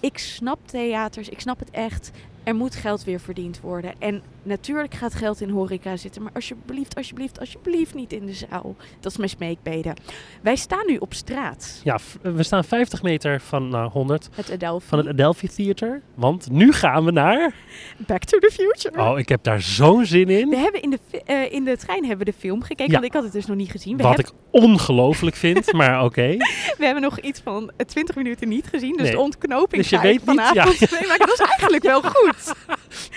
[0.00, 2.10] Ik snap theaters, ik snap het echt.
[2.44, 3.92] Er moet geld weer verdiend worden.
[3.98, 6.22] En natuurlijk gaat geld in horeca zitten.
[6.22, 8.76] Maar alsjeblieft, alsjeblieft, alsjeblieft niet in de zaal.
[9.00, 9.94] Dat is mijn smeekbede.
[10.42, 11.80] Wij staan nu op straat.
[11.84, 14.88] Ja, we staan 50 meter van nou, 100 Het Adelphi.
[14.88, 16.02] van het Adelphi Theater.
[16.14, 17.54] Want nu gaan we naar...
[17.96, 19.00] Back to the Future.
[19.10, 20.48] Oh, ik heb daar zo'n zin in.
[20.48, 22.86] We hebben in de, eh, in de trein hebben we de film gekeken.
[22.86, 22.92] Ja.
[22.92, 23.96] Want ik had het dus nog niet gezien.
[23.96, 26.36] We, Wat hebben, ik ongelooflijk vind, maar oké.
[26.78, 28.92] we hebben nog iets van eh, 20 minuten niet gezien.
[28.96, 29.10] Dus Nee.
[29.10, 30.64] de ontknoping Dus je weet niet- ja.
[30.64, 31.18] meemaken.
[31.18, 32.31] Dat is eigenlijk wel goed.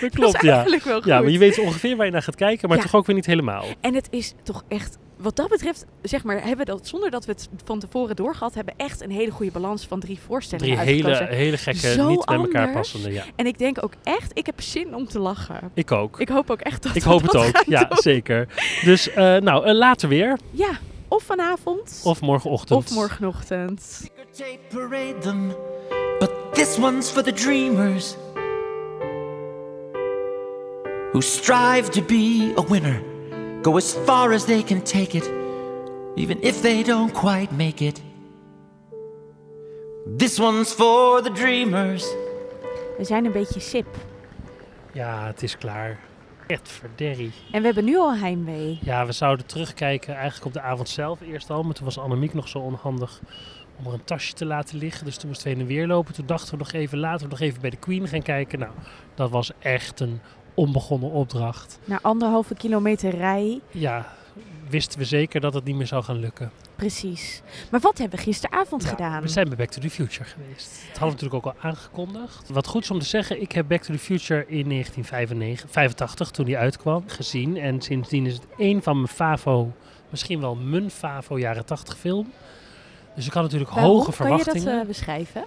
[0.00, 0.52] dat klopt, is ja.
[0.54, 1.04] eigenlijk wel goed.
[1.04, 2.82] Ja, maar je weet ongeveer waar je naar gaat kijken, maar Ja.
[2.82, 3.64] toch ook weer niet helemaal.
[3.80, 7.24] En het is toch echt, wat dat betreft, zeg maar, hebben we dat zonder dat
[7.24, 10.88] we het van tevoren doorgehad hebben, echt een hele goede balans van drie voorstellingen Drie
[11.02, 13.12] hele, hele gekke, Zo niet bij elkaar passende.
[13.12, 15.70] Ja, En ik denk ook echt, ik heb zin om te lachen.
[15.74, 16.20] ik ook.
[16.20, 17.62] Ik hoop ook echt dat Ik we hoop het ook.
[17.66, 17.98] Ja, doen.
[17.98, 18.48] zeker.
[18.84, 20.38] Dus eh, nou, eh, later weer.
[20.50, 20.70] Ja,
[21.08, 22.78] of vanavond, Of morgenochtend.
[22.78, 23.82] of morgenochtend.
[23.82, 25.54] Secret tape parade them,
[26.18, 28.14] but this one's for the dreamers
[31.16, 33.00] who strive to be a winner,
[33.62, 35.30] go as far as they can take it,
[36.14, 38.02] even if they don't quite make it.
[40.18, 42.04] This one's for the dreamers.
[42.98, 43.86] We zijn een beetje sip.
[44.92, 45.98] Ja, het is klaar.
[46.46, 47.32] Echt verderrie.
[47.50, 48.78] En we hebben nu al heimwee.
[48.82, 51.62] Ja, we zouden terugkijken eigenlijk op de avond zelf eerst al.
[51.62, 53.20] Maar toen was Annemiek nog zo onhandig
[53.78, 55.04] om er een tasje te laten liggen.
[55.04, 56.14] Dus toen moesten we heen en weer lopen.
[56.14, 58.58] Toen dachten we nog even later nog even bij de Queen gaan kijken.
[58.58, 58.72] Nou,
[59.14, 60.20] dat was echt een
[60.56, 61.78] onbegonnen opdracht.
[61.84, 63.60] Na anderhalve kilometer rij.
[63.70, 64.06] Ja,
[64.68, 66.50] wisten we zeker dat het niet meer zou gaan lukken.
[66.76, 67.42] Precies.
[67.70, 69.22] Maar wat hebben we gisteravond Ja, gedaan?
[69.22, 70.70] We zijn bij Back to the Future geweest.
[70.88, 72.48] Dat hadden we natuurlijk ook al aangekondigd.
[72.50, 76.44] Wat goed is om te zeggen, ik heb Back to the Future in 1985, toen
[76.44, 77.56] die uitkwam, gezien.
[77.56, 79.72] En sindsdien is het één van mijn favo,
[80.10, 82.32] misschien wel mijn favo jaren 80 film.
[83.14, 83.92] Dus ik had natuurlijk Waarom?
[83.92, 84.80] hoge Kan je dat verwachtingen.
[84.80, 85.44] eh, beschrijven?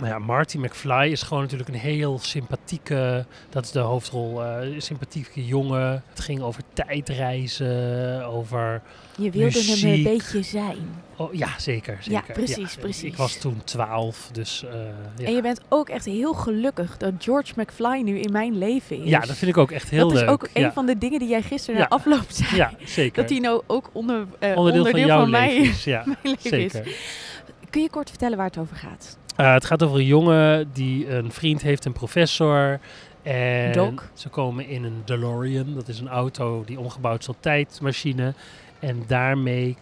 [0.00, 4.80] Nou ja, Marty McFly is gewoon natuurlijk een heel sympathieke, dat is de hoofdrol, eh,
[4.80, 6.02] sympathieke jongen.
[6.08, 8.82] Het ging over tijdreizen, over,
[9.16, 10.04] Je wilde hem een Muziek.
[10.04, 10.76] beetje zijn.
[11.16, 12.32] oh ja, zeker, zeker.
[12.32, 13.02] precies, precies.
[13.10, 14.72] Ik was toen 12, dus eh,
[15.16, 15.26] ja.
[15.26, 19.08] En je bent ook echt heel gelukkig dat George McFly nu in mijn leven is.
[19.10, 20.22] ja, dat vind ik ook echt heel dat leuk.
[20.24, 20.72] is ook een ja.
[20.72, 21.86] van de dingen die jij gisteren Ja.
[21.88, 22.56] na afloop zei.
[22.56, 23.22] Ja, zeker.
[23.22, 25.84] Dat hij nou ook onder, eh, onderdeel, van jouw leven is.
[25.84, 26.72] Ja, mijn leven is.
[26.72, 26.92] zeker.
[27.70, 29.18] Kun je kort vertellen waar het over gaat?
[29.40, 32.80] Eh, het gaat over een jongen die een vriend heeft, een professor.
[33.22, 34.02] En Doc.
[34.14, 35.74] ze komen in een DeLorean.
[35.74, 38.34] Dat is een auto die omgebouwd is tot tijdmachine.
[38.78, 39.76] En daarmee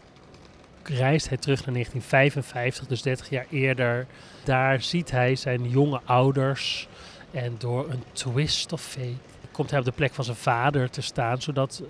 [0.83, 4.07] reist hij terug naar 1955, dus 30 jaar eerder.
[4.45, 6.89] Daar ziet hij zijn jonge ouders.
[7.31, 9.13] En door een twist of fate
[9.51, 11.43] komt hij op de plek van zijn vader te staan.
[11.43, 11.83] Zodat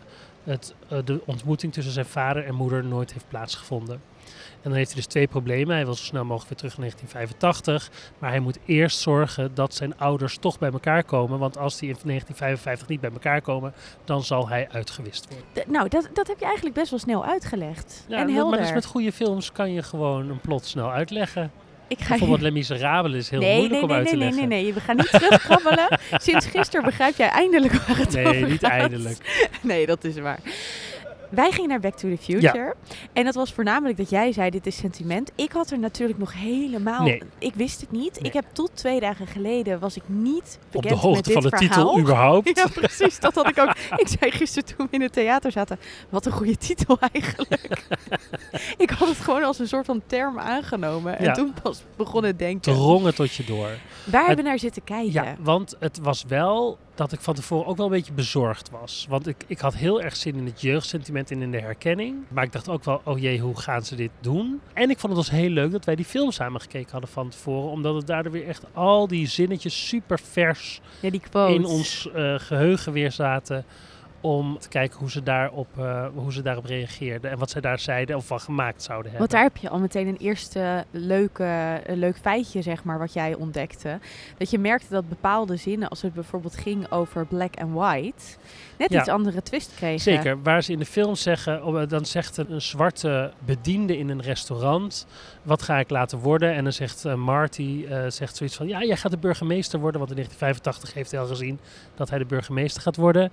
[0.45, 4.01] het, eh, de ontmoeting tussen zijn vader en moeder nooit heeft plaatsgevonden.
[4.63, 5.75] En dan heeft hij dus twee problemen.
[5.75, 7.91] Hij wil zo snel mogelijk weer terug naar 1985.
[8.19, 11.39] Maar hij moet eerst zorgen dat zijn ouders toch bij elkaar komen.
[11.39, 13.73] Want als die in 1955 niet bij elkaar komen,
[14.05, 15.65] dan zal hij uitgewist worden.
[15.65, 18.05] D- nou, dat, dat heb je eigenlijk best wel snel uitgelegd.
[18.09, 18.51] Ja, en helder.
[18.51, 21.51] maar dus met goede films kan je gewoon een plot snel uitleggen.
[21.89, 24.19] ik ga Bijvoorbeeld Les Miserables is heel nee, moeilijk nee, om nee, uit nee, te
[24.19, 24.49] nee, leggen.
[24.49, 24.75] nee, nee.
[24.75, 25.99] We gaan niet terugkrabbelen.
[26.29, 28.71] Sinds gisteren begrijp jij eindelijk waar het over Nee, niet gaat.
[28.71, 29.49] eindelijk.
[29.61, 30.39] Nee, dat is waar.
[31.29, 32.75] Wij gingen naar Back to the Future.
[33.13, 35.31] En dat was voornamelijk dat jij zei, dit is sentiment.
[35.35, 37.03] Ik had er natuurlijk nog helemaal...
[37.03, 37.23] Nee.
[37.39, 38.13] Ik wist het niet.
[38.21, 38.23] Nee.
[38.29, 41.33] Ik heb tot twee dagen geleden was ik niet Op bekend de hoogte met dit
[41.33, 41.69] van de verhaal.
[41.69, 42.57] titel überhaupt.
[42.57, 43.21] Ja, precies.
[43.21, 43.75] Dat had ik ook.
[44.03, 47.71] Ik zei gisteren toen we in het theater zaten, wat een goede titel eigenlijk.
[48.79, 51.19] ik had het gewoon als een soort van term aangenomen.
[51.19, 51.33] En Ja.
[51.33, 52.73] toen pas begonnen denken.
[52.73, 53.69] Drongen tot je door.
[54.05, 55.13] Waar hebben we naar zitten kijken?
[55.13, 59.07] Ja, want het was wel dat ik van tevoren ook wel een beetje bezorgd was.
[59.09, 62.17] Want ik, ik had heel erg zin in het jeugdsentiment en in de herkenning.
[62.29, 64.61] Maar ik dacht ook wel, oh jee, hoe gaan ze dit doen?
[64.73, 67.29] En ik vond het dus heel leuk dat wij die film samen gekeken hadden van
[67.29, 67.71] tevoren.
[67.71, 72.93] Omdat het daardoor weer echt al die zinnetjes super vers Ja, in ons eh, geheugen
[72.93, 73.65] weer zaten.
[74.21, 77.31] Om te kijken hoe ze, daarop, eh, hoe ze daarop reageerden.
[77.31, 79.29] En wat zij daar zeiden of van gemaakt zouden hebben.
[79.29, 83.13] Want daar heb je al meteen een eerste leuke, een leuk feitje, zeg maar, wat
[83.13, 83.99] jij ontdekte.
[84.39, 88.23] Dat je merkte dat bepaalde zinnen, als het bijvoorbeeld ging over black and white,
[88.79, 89.01] net Ja.
[89.01, 90.01] iets andere twist kregen.
[90.01, 94.23] Zeker, waar ze in de film zeggen, oh, dan zegt een, zwarte bediende in een
[94.23, 95.07] restaurant,
[95.43, 96.55] wat ga ik laten worden?
[96.55, 99.99] En dan zegt eh, Marty, eh, zegt zoiets van, ja, jij gaat de burgemeester worden,
[100.01, 101.61] want in 1985 heeft hij al gezien
[101.95, 103.31] dat hij de burgemeester gaat worden.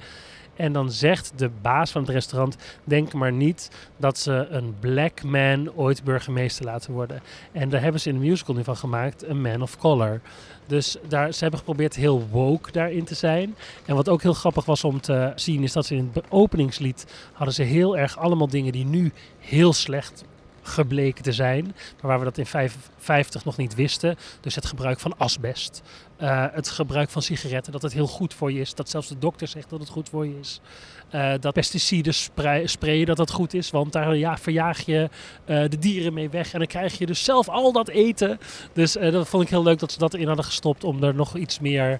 [0.56, 5.24] En dan zegt de baas van het restaurant, denk maar niet dat ze een black
[5.24, 7.22] man ooit burgemeester laten worden.
[7.51, 10.22] En daar hebben ze in de musical nu van gemaakt, een man of color.
[10.68, 13.56] Dus daar, ze hebben geprobeerd heel woke daarin te zijn.
[13.86, 17.06] En wat ook heel grappig was om te zien, is dat ze in het openingslied
[17.34, 20.24] hadden ze heel erg allemaal dingen die nu heel slecht
[20.68, 24.16] gebleken te zijn, maar waar we dat in 55 nog niet wisten.
[24.41, 25.82] Dus het gebruik van asbest,
[26.18, 29.18] eh, het gebruik van sigaretten, dat het heel goed voor je is, dat zelfs de
[29.18, 30.61] dokter zegt dat het goed voor je is.
[31.09, 32.13] Eh, dat pesticiden
[32.66, 35.09] sprayen, dat dat goed is, want daar ja, verjaag je
[35.45, 38.39] eh, de dieren mee weg en dan krijg je dus zelf al dat eten.
[38.74, 41.36] Dus dat vond ik heel leuk dat ze dat erin hadden gestopt om er nog
[41.36, 41.99] iets meer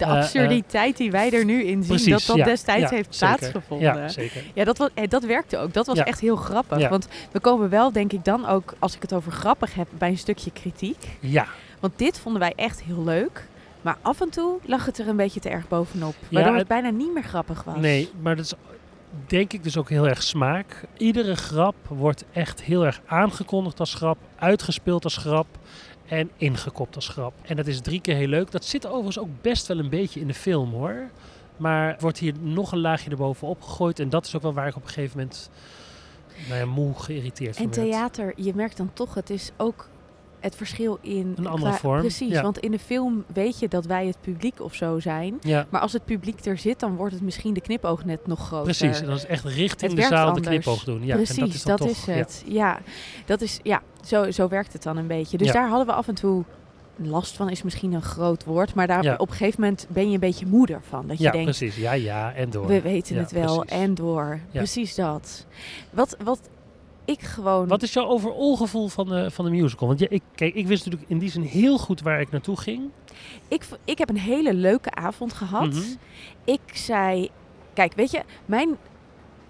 [0.00, 2.90] De Eh, eh, absurditeit die wij er nu in zien, Precies, dat dat ja, destijds
[2.90, 3.36] ja, heeft zeker.
[3.36, 3.94] plaatsgevonden.
[3.94, 4.42] Ja, zeker.
[4.54, 5.72] Ja, dat, was, eh, dat werkte ook.
[5.72, 6.88] Dat was echt heel grappig.
[6.88, 10.08] Want we komen wel, denk ik, dan ook, als ik het over grappig heb, bij
[10.08, 10.96] een stukje kritiek.
[11.20, 11.46] Ja,
[11.80, 13.46] Want dit vonden wij echt heel leuk.
[13.82, 16.14] Maar af en toe lag het er een beetje te erg bovenop.
[16.30, 17.76] Waardoor het- het bijna niet meer grappig was.
[17.76, 18.52] nee, maar dat is
[19.26, 20.84] denk ik dus ook heel erg smaak.
[20.96, 25.46] Iedere grap wordt echt heel erg aangekondigd als grap, uitgespeeld als grap
[26.10, 27.32] en ingekopt als grap.
[27.42, 28.50] En dat is drie keer heel leuk.
[28.50, 31.10] Dat zit overigens ook best wel een beetje in de film hoor.
[31.56, 33.98] Maar wordt hier nog een laagje erbovenop gegooid.
[33.98, 35.50] En dat is ook wel waar ik op een gegeven moment
[36.48, 37.90] nou ja, moe geïrriteerd En van werd.
[37.90, 39.88] theater, je merkt dan toch, het is ook
[40.40, 41.34] het verschil in...
[41.36, 42.42] Een andere qua- vorm, Precies, ja.
[42.42, 45.38] want in de film weet je dat wij het publiek of zo zijn.
[45.40, 48.38] Ja, Maar als het publiek er zit, dan wordt het misschien de knipoog net nog
[48.46, 48.64] groter.
[48.76, 49.00] precies.
[49.00, 51.04] En dat is echt richting Het de zaal de knipoog doen.
[51.04, 52.12] Ja, Precies, en dat is, dan toch, ja.
[52.12, 52.42] het.
[52.46, 52.78] Ja,
[53.26, 55.36] dat is, ja zo, zo werkt het dan een beetje.
[55.38, 56.44] Dus daar hadden we af en toe
[56.96, 58.74] last van, is misschien een groot woord.
[58.74, 59.14] Maar daar Ja.
[59.18, 61.06] op een gegeven moment ben je een beetje moeder van.
[61.06, 61.76] Dat je Ja, denkt, precies.
[61.76, 62.66] Ja, ja, en door.
[62.66, 63.82] we weten Ja, het wel precies.
[63.84, 64.38] en door.
[64.52, 65.46] Precies dat.
[65.90, 66.40] Wat, wat
[67.10, 67.68] ik gewoon...
[67.68, 69.88] Wat is jouw overal gevoel van de, van de musical?
[69.88, 72.56] Want ja, ik, kijk, ik wist natuurlijk in die zin heel goed waar ik naartoe
[72.56, 72.90] ging.
[73.48, 75.72] ik, ik heb een hele leuke avond gehad.
[75.72, 75.94] Mhm.
[76.44, 77.30] Ik zei...
[77.72, 78.76] Kijk, weet je, mijn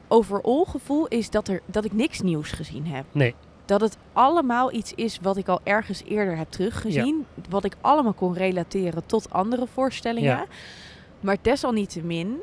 [0.08, 3.04] overal gevoel is dat, er, dat ik niks nieuws gezien heb.
[3.12, 3.34] Nee.
[3.64, 7.26] Dat het allemaal iets is wat ik al ergens eerder heb teruggezien.
[7.48, 10.30] Wat ik allemaal kon relateren tot andere voorstellingen.
[10.30, 10.46] Ja.
[11.20, 12.38] Maar desalniettemin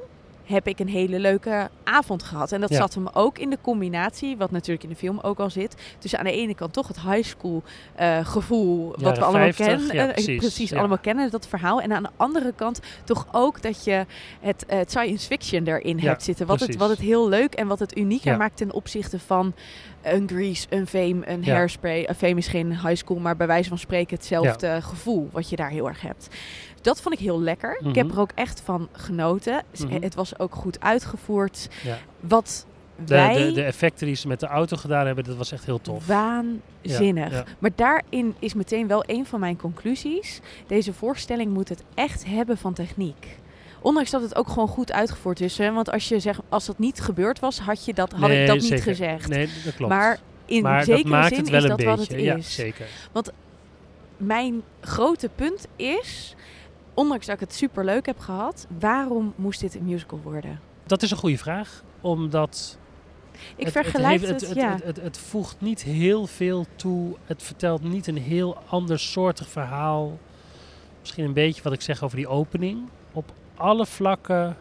[0.48, 2.52] heb ik een hele leuke avond gehad.
[2.52, 2.78] En dat Ja.
[2.78, 5.76] zat hem ook in de combinatie, wat natuurlijk in de film ook al zit.
[6.00, 7.64] Dus aan de ene kant toch het high school
[7.96, 9.96] eh, gevoel, wat we allemaal 50, kennen.
[9.96, 11.82] ja, eh, precies, allemaal kennen, dat verhaal.
[11.82, 14.06] En aan de andere kant toch ook dat je
[14.42, 16.46] het, eh, science fiction erin hebt zitten.
[16.48, 19.54] Wat het, wat het heel leuk en wat het unieker maakt ten opzichte van
[20.14, 21.54] een Grease, een Fame, een Ja.
[21.54, 22.06] Hairspray.
[22.08, 25.56] Een Fame is geen high school, maar bij wijze van spreken hetzelfde gevoel wat je
[25.56, 26.28] daar heel erg hebt.
[26.82, 27.78] Dat vond ik heel lekker.
[27.86, 28.16] Ik heb Mhm.
[28.16, 29.64] er ook echt van genoten.
[29.84, 30.02] Mhm.
[30.02, 31.68] Het was ook goed uitgevoerd.
[31.84, 31.98] Ja.
[32.20, 32.66] Wat
[33.06, 35.66] De, wij de, de effecten die ze met de auto gedaan hebben, dat was echt
[35.66, 36.06] heel tof.
[36.08, 37.32] waanzinnig.
[37.32, 37.44] Ja, ja.
[37.60, 40.40] Maar daarin is meteen wel een van mijn conclusies.
[40.68, 43.38] Deze voorstelling moet het echt hebben van techniek.
[43.82, 45.58] Ondanks dat het ook gewoon goed uitgevoerd is.
[45.58, 45.72] Hè?
[45.72, 48.48] Want als, je zegt, als dat niet gebeurd was, had, je dat, had Nee, ik
[48.48, 49.28] dat niet gezegd.
[49.28, 49.94] Nee, dat klopt.
[49.94, 51.86] Maar in Maar zekere zin is dat beetje.
[51.86, 52.56] wat het Ja, is.
[52.56, 52.86] zeker.
[54.18, 56.36] Mijn grote punt is,
[56.94, 60.60] ondanks dat ik het super leuk heb gehad, waarom moest dit een musical worden?
[60.86, 62.78] Dat is een goede vraag, omdat
[63.56, 64.72] Ik het, vergelijk het, het, ja.
[64.74, 67.16] het, het, het voegt niet heel veel toe.
[67.26, 70.18] Het vertelt niet een heel ander soortig verhaal.
[71.00, 72.80] Misschien een beetje wat ik zeg over die opening.
[73.58, 74.58] Alle vlakken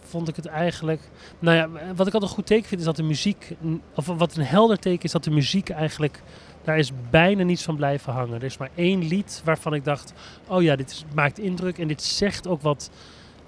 [0.00, 1.00] vond ik het eigenlijk.
[1.38, 3.54] Nou ja, wat ik altijd een goed teken vind is dat de muziek.
[3.94, 6.22] Of wat een helder teken is dat de muziek eigenlijk.
[6.64, 8.34] Daar is bijna niets van blijven hangen.
[8.34, 10.12] Er is maar één lied waarvan ik dacht:
[10.48, 12.90] oh ja, dit is- maakt indruk en dit zegt ook wat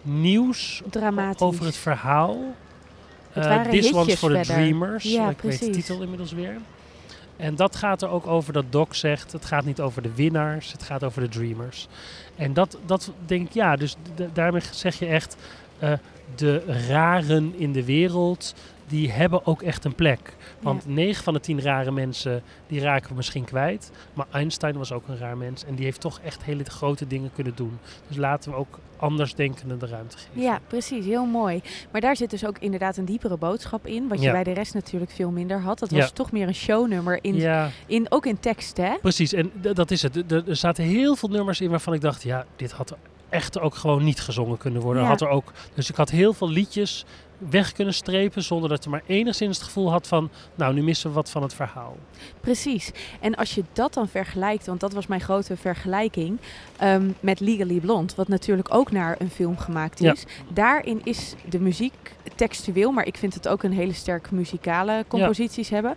[0.03, 1.41] nieuws Dramatisch.
[1.41, 2.55] over het verhaal.
[3.33, 4.41] Het waren This One's for the.
[4.41, 5.05] Dreamers.
[5.05, 5.77] Ja, ik weet de precies.
[5.87, 6.57] titel inmiddels weer.
[7.39, 10.73] En dat gaat er ook over dat Doc zegt, het gaat niet over de winnaars,
[10.73, 11.89] het gaat over de dreamers.
[12.37, 13.97] En dat, dat denk ik, ja, dus
[14.33, 15.37] daarmee zeg je echt,
[15.79, 15.93] eh,
[16.35, 18.55] de raren in de wereld,
[18.87, 20.37] die hebben ook echt een plek.
[20.61, 23.91] Want 9 van de 10 rare mensen, die raken we misschien kwijt.
[24.15, 27.31] Maar Einstein was ook een raar mens en die heeft toch echt hele grote dingen
[27.35, 27.79] kunnen doen.
[28.09, 30.41] Dus laten we ook andersdenkenden de ruimte geven.
[30.43, 31.05] Ja, precies.
[31.05, 31.61] Heel mooi.
[31.93, 34.09] Maar daar zit dus ook inderdaad een diepere boodschap in.
[34.09, 34.33] Wat je Ja.
[34.33, 35.79] bij de rest natuurlijk veel minder had.
[35.79, 35.97] Dat Ja.
[35.99, 37.19] was toch meer een shownummer.
[37.23, 37.71] In, ja.
[37.87, 38.95] in, ook in tekst, hè?
[39.01, 40.13] Precies, en dat is het.
[40.29, 42.97] D- Er zaten heel veel nummers in waarvan ik dacht, ja, dit had
[43.29, 45.05] echt ook gewoon niet gezongen kunnen worden.
[45.05, 47.05] Had er ook, dus ik had heel veel liedjes
[47.39, 51.09] weg kunnen strepen zonder dat je maar enigszins het gevoel had van, nou, nu missen
[51.09, 51.97] we wat van het verhaal.
[52.41, 52.91] Precies.
[53.21, 56.39] En als je dat dan vergelijkt, want dat was mijn grote vergelijking
[56.77, 60.13] ehm, met Legally Blonde, wat natuurlijk ook naar een film gemaakt Ja.
[60.13, 60.25] is.
[60.53, 61.95] Daarin is de muziek
[62.35, 65.97] textueel, maar ik vind het ook een hele sterk muzikale composities hebben.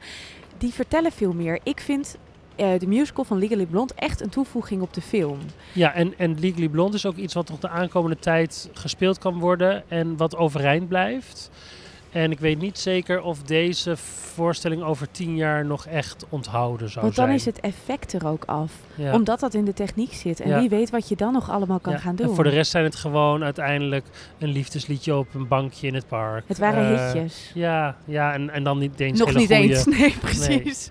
[0.57, 1.59] Die vertellen veel meer.
[1.63, 2.17] Ik vind
[2.61, 5.39] eh, de musical van Legally Blonde echt een toevoeging op de film.
[5.73, 9.39] Ja, en, en Legally Blonde is ook iets wat nog de aankomende tijd gespeeld kan
[9.39, 11.49] worden en wat overeind blijft.
[12.11, 13.97] En ik weet niet zeker of deze
[14.33, 17.37] voorstelling over tien jaar nog echt onthouden zou Want dan zijn.
[17.37, 18.71] is het effect er ook af.
[18.95, 19.13] Ja.
[19.13, 20.39] Omdat dat in de techniek zit.
[20.39, 20.59] En Ja.
[20.59, 22.35] wie weet wat je dan nog allemaal kan Ja, gaan En doen.
[22.35, 24.05] voor de rest zijn het gewoon uiteindelijk
[24.39, 26.43] een liefdesliedje op een bankje in het park.
[26.47, 27.51] het waren Eh, hitjes.
[27.53, 29.69] Ja, ja en, en dan niet eens Nog hele niet goeie.
[29.69, 29.85] eens.
[29.99, 30.89] Nee, precies.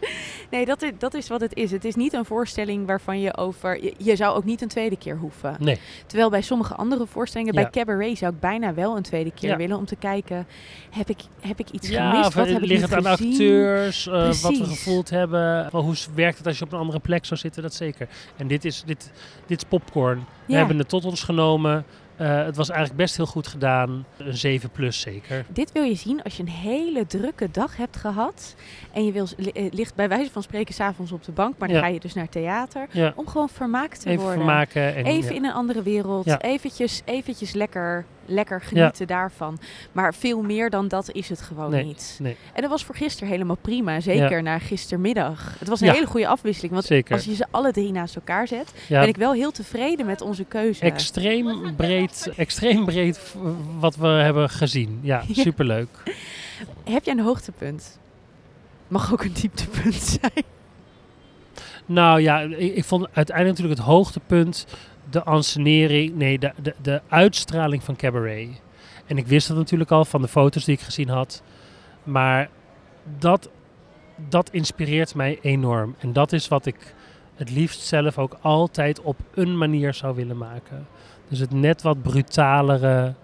[0.50, 1.70] Nee, dat, is, dat is wat het is.
[1.70, 3.82] Het is niet een voorstelling waarvan je over...
[3.84, 5.56] Je, je zou ook niet een tweede keer hoeven.
[5.58, 9.56] Nee, Terwijl bij sommige andere voorstellingen, bij Cabaret zou ik bijna wel een tweede keer
[9.56, 10.46] willen om te kijken,
[10.90, 12.28] heb ik, heb ik iets ja, gemist?
[12.28, 13.30] of Wat heb ligt het aan gezien?
[13.32, 15.68] acteurs, eh, wat we gevoeld hebben.
[15.72, 18.08] Wel, hoe werkt het als je op een andere plek zou zitten, dat zeker.
[18.36, 19.10] En dit is, dit,
[19.46, 20.24] dit is popcorn.
[20.46, 21.84] We hebben het tot ons genomen.
[22.16, 24.04] Eh, het was eigenlijk best heel goed gedaan.
[24.16, 25.44] Een 7 plus zeker.
[25.48, 28.54] Dit wil je zien als je een hele drukke dag hebt gehad.
[28.92, 31.68] En je wil, li- eh, ligt bij wijze van spreken s'avonds op de bank, maar
[31.68, 31.82] dan Ja.
[31.82, 32.86] ga je dus naar theater.
[32.92, 34.38] Ja, Om gewoon vermaakt te even worden.
[34.44, 34.94] vermaken.
[34.94, 35.36] En, Even ja.
[35.36, 36.42] in een andere wereld.
[36.42, 39.58] Eventjes, eventjes lekker, lekker genieten daarvan.
[39.92, 42.18] Maar veel meer dan dat is het gewoon Nee, niet.
[42.22, 42.36] nee.
[42.52, 44.00] En dat was voor gisteren helemaal prima.
[44.00, 45.54] Zeker na gistermiddag.
[45.58, 45.92] Het was een Ja.
[45.92, 46.72] hele goede afwisseling.
[46.72, 47.14] Want Zeker.
[47.14, 50.44] als je ze alle drie naast elkaar zet, ben ik wel heel tevreden met onze
[50.44, 50.80] keuze.
[50.80, 53.34] extreem breed, extreem breed
[53.78, 54.98] wat we hebben gezien.
[55.02, 55.42] Ja, Ja.
[55.42, 55.88] superleuk.
[56.84, 57.98] Heb jij een hoogtepunt?
[58.88, 60.44] Mag ook een dieptepunt zijn.
[61.86, 64.66] Nou ja, ik, ik vond uiteindelijk natuurlijk het hoogtepunt
[65.10, 68.48] de ansenering, nee, de, de, de uitstraling van Cabaret.
[69.06, 71.42] En ik wist dat natuurlijk al van de foto's die ik gezien had.
[72.02, 72.48] Maar
[73.18, 73.50] dat,
[74.28, 75.94] dat inspireert mij enorm.
[75.98, 76.94] En dat is wat ik
[77.34, 80.86] het liefst zelf ook altijd op een manier zou willen maken.
[81.28, 83.14] Dus het net wat brutalere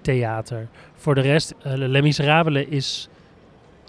[0.00, 0.68] theater.
[0.94, 3.08] Voor de rest, uh, Les Miserables is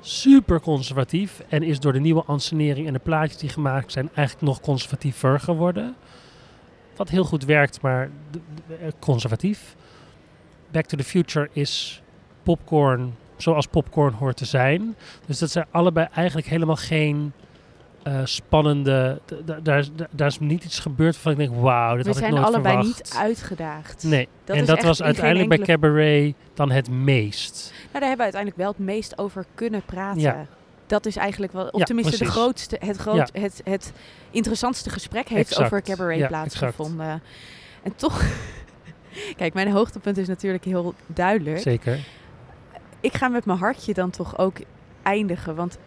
[0.01, 4.47] super conservatief en is door de nieuwe ansenering en de plaatjes die gemaakt zijn eigenlijk
[4.47, 5.95] nog conservatiever geworden.
[6.97, 8.09] Wat heel goed werkt, maar
[8.69, 9.75] eh, conservatief.
[10.71, 12.01] Back to the Future is
[12.43, 14.95] popcorn zoals popcorn hoort te zijn.
[15.25, 17.31] Dus dat zijn allebei eigenlijk helemaal geen
[18.03, 19.21] eh, spannende.
[19.63, 22.23] daar, is- daar is niet iets gebeurd waarvan ik denk, wauw, dit We had ik
[22.23, 23.03] zijn nooit allebei verwacht.
[23.03, 24.03] niet uitgedaagd.
[24.03, 27.71] Nee, Dat en dat was uiteindelijk bij Cabaret dan het meest.
[27.73, 30.21] Nou, daar hebben we uiteindelijk wel het meest over kunnen praten.
[30.21, 30.45] Ja.
[30.87, 33.93] Dat is eigenlijk wel, of Ja, tenminste de grootste, het, groot, het, het
[34.31, 35.65] interessantste gesprek heeft Exact.
[35.65, 37.21] over cabaret Ja, plaatsgevonden.
[37.83, 38.23] En toch,
[39.37, 41.59] kijk, mijn hoogtepunt is natuurlijk heel duidelijk.
[41.59, 41.99] Zeker.
[42.99, 44.57] Ik ga met mijn hartje dan toch ook
[45.03, 45.77] eindigen, want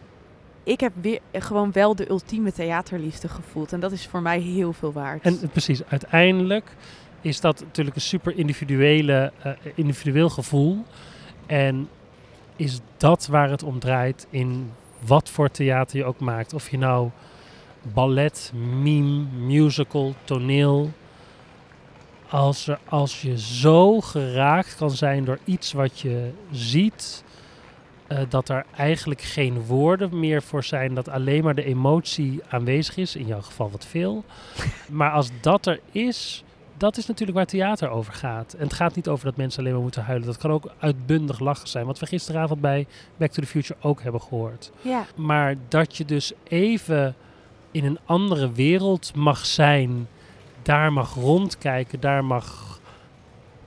[0.62, 3.72] ik heb weer gewoon wel de ultieme theaterliefde gevoeld.
[3.72, 5.22] En dat is voor mij heel veel waard.
[5.22, 6.76] En precies, uiteindelijk
[7.20, 10.84] is dat natuurlijk een super individuele, eh, individueel gevoel.
[11.46, 11.88] En
[12.56, 14.72] is dat waar het om draait in
[15.06, 16.54] wat voor theater je ook maakt.
[16.54, 17.10] Of je nou
[17.82, 20.90] ballet, mime, musical, toneel.
[22.28, 27.24] Als, er, als je zo geraakt kan zijn door iets wat je ziet,
[28.06, 32.96] eh, dat er eigenlijk geen woorden meer voor zijn, dat alleen maar de emotie aanwezig
[32.96, 34.24] is, in jouw geval wat veel.
[34.90, 36.44] Maar als dat er is,
[36.80, 38.52] dat is natuurlijk waar theater over gaat.
[38.52, 40.26] En het gaat niet over dat mensen alleen maar moeten huilen.
[40.26, 44.02] Dat kan ook uitbundig lachen zijn, wat we gisteravond bij Back to the Future ook
[44.02, 44.70] hebben gehoord.
[44.82, 47.14] ja, Maar dat je dus even
[47.70, 50.08] in een andere wereld mag zijn,
[50.62, 52.80] daar mag rondkijken, daar mag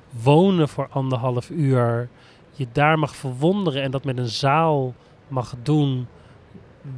[0.09, 2.09] wonen voor anderhalf uur,
[2.51, 4.93] je daar mag verwonderen en dat met een zaal
[5.27, 6.07] mag doen,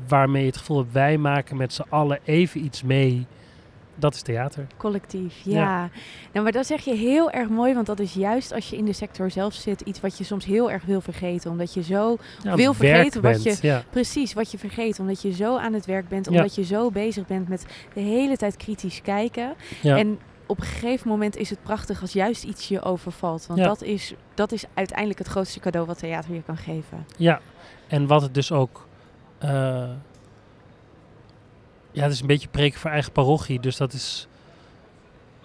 [0.07, 3.25] waarmee je het gevoel hebt, wij maken met z'n allen even iets mee.
[3.95, 4.67] Dat is theater.
[4.77, 5.59] collectief, ja.
[5.59, 5.89] Ja.
[6.31, 8.85] Nou, maar dat zeg je heel erg mooi, want dat is juist als je in
[8.85, 11.51] de sector zelf zit, iets wat je soms heel erg wil vergeten.
[11.51, 13.83] Omdat je zo Ja, Wil vergeten wat bent, Ja.
[13.89, 14.99] Precies, wat je vergeet.
[14.99, 16.27] Omdat je zo aan het werk bent.
[16.27, 19.53] Omdat je zo bezig bent met de hele tijd kritisch kijken.
[19.83, 23.45] En op een gegeven moment is het prachtig als juist iets je overvalt.
[23.47, 27.05] Want dat, is, dat is uiteindelijk het grootste cadeau wat theater je kan geven.
[27.17, 27.39] Ja,
[27.87, 28.87] en wat het dus ook.
[29.37, 29.89] eh,
[31.95, 33.59] ja, het is een beetje preken voor eigen parochie.
[33.59, 34.27] Dus dat is.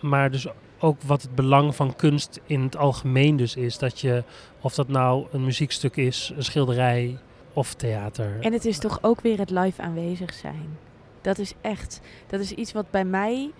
[0.01, 0.47] Maar dus
[0.79, 3.79] ook wat het belang van kunst in het algemeen dus is.
[3.79, 4.25] Dat je,
[4.61, 7.19] of dat nou een muziekstuk is, een schilderij
[7.53, 8.39] of theater.
[8.41, 10.79] En het is toch ook weer het live aanwezig zijn.
[11.21, 13.51] Dat is echt, dat is iets wat bij mij,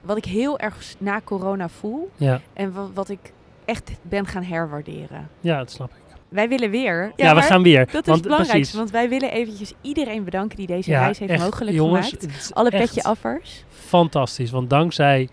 [0.00, 2.10] wat ik heel erg na corona voel.
[2.16, 3.32] Ja, En wat, wat ik
[3.64, 5.30] echt ben gaan herwaarderen.
[5.40, 6.02] ja, dat snap ik.
[6.34, 7.12] Wij willen weer.
[7.16, 7.78] Ja, we gaan weer.
[7.78, 8.74] Dat is want, het belangrijkste, precies.
[8.74, 12.50] want wij willen eventjes iedereen bedanken die deze Ja, reis heeft echt, mogelijk jongens, gemaakt.
[12.54, 13.64] Alle petje affers.
[13.68, 15.28] Fantastisch, want dankzij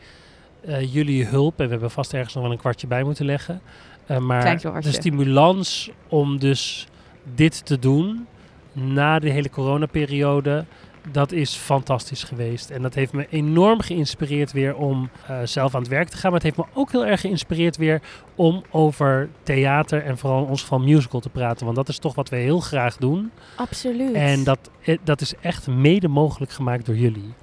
[0.65, 3.61] eh, jullie hulp, en we hebben vast ergens nog wel een kwartje bij moeten leggen,
[4.05, 6.87] eh, maar de stimulans om dus
[7.35, 8.27] dit te doen
[8.71, 10.65] na de hele coronaperiode,
[11.11, 12.69] dat is fantastisch geweest.
[12.69, 16.31] En dat heeft me enorm geïnspireerd weer om eh, zelf aan het werk te gaan.
[16.31, 18.01] Maar het heeft me ook heel erg geïnspireerd weer
[18.35, 21.65] om over theater en vooral in ons geval musical te praten.
[21.65, 23.31] Want dat is toch wat we heel graag doen.
[23.55, 24.13] Absoluut.
[24.13, 27.33] En dat, eh, dat is echt mede mogelijk gemaakt door jullie.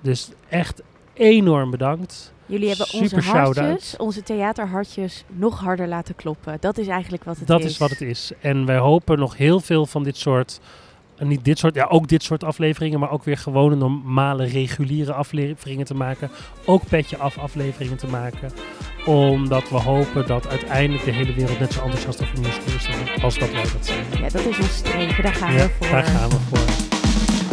[0.00, 0.82] Dus echt
[1.14, 2.32] enorm bedankt.
[2.46, 6.56] Jullie hebben onze super hartjes, onze theaterhartjes, nog harder laten kloppen.
[6.60, 7.70] Dat is eigenlijk wat het dat is.
[7.70, 8.32] is wat het is.
[8.40, 10.60] En wij hopen nog heel veel van dit soort,
[11.22, 15.12] en niet dit soort, ja ook dit soort afleveringen, maar ook weer gewone normale reguliere
[15.12, 16.30] afleveringen te maken.
[16.64, 18.50] Ook petje af afleveringen te maken.
[19.06, 23.38] Omdat we hopen dat uiteindelijk de hele wereld net zo enthousiast over musical is als
[23.38, 24.04] dat wij dat zijn.
[24.22, 25.22] Ja, dat is ons streven.
[25.22, 25.88] Daar gaan Ja, we voor.
[25.90, 26.91] daar gaan we voor.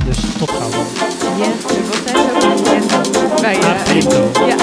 [0.09, 0.69] Dus tot gauw.
[1.37, 4.47] Yes, we bij, A eh.
[4.47, 4.55] Ja,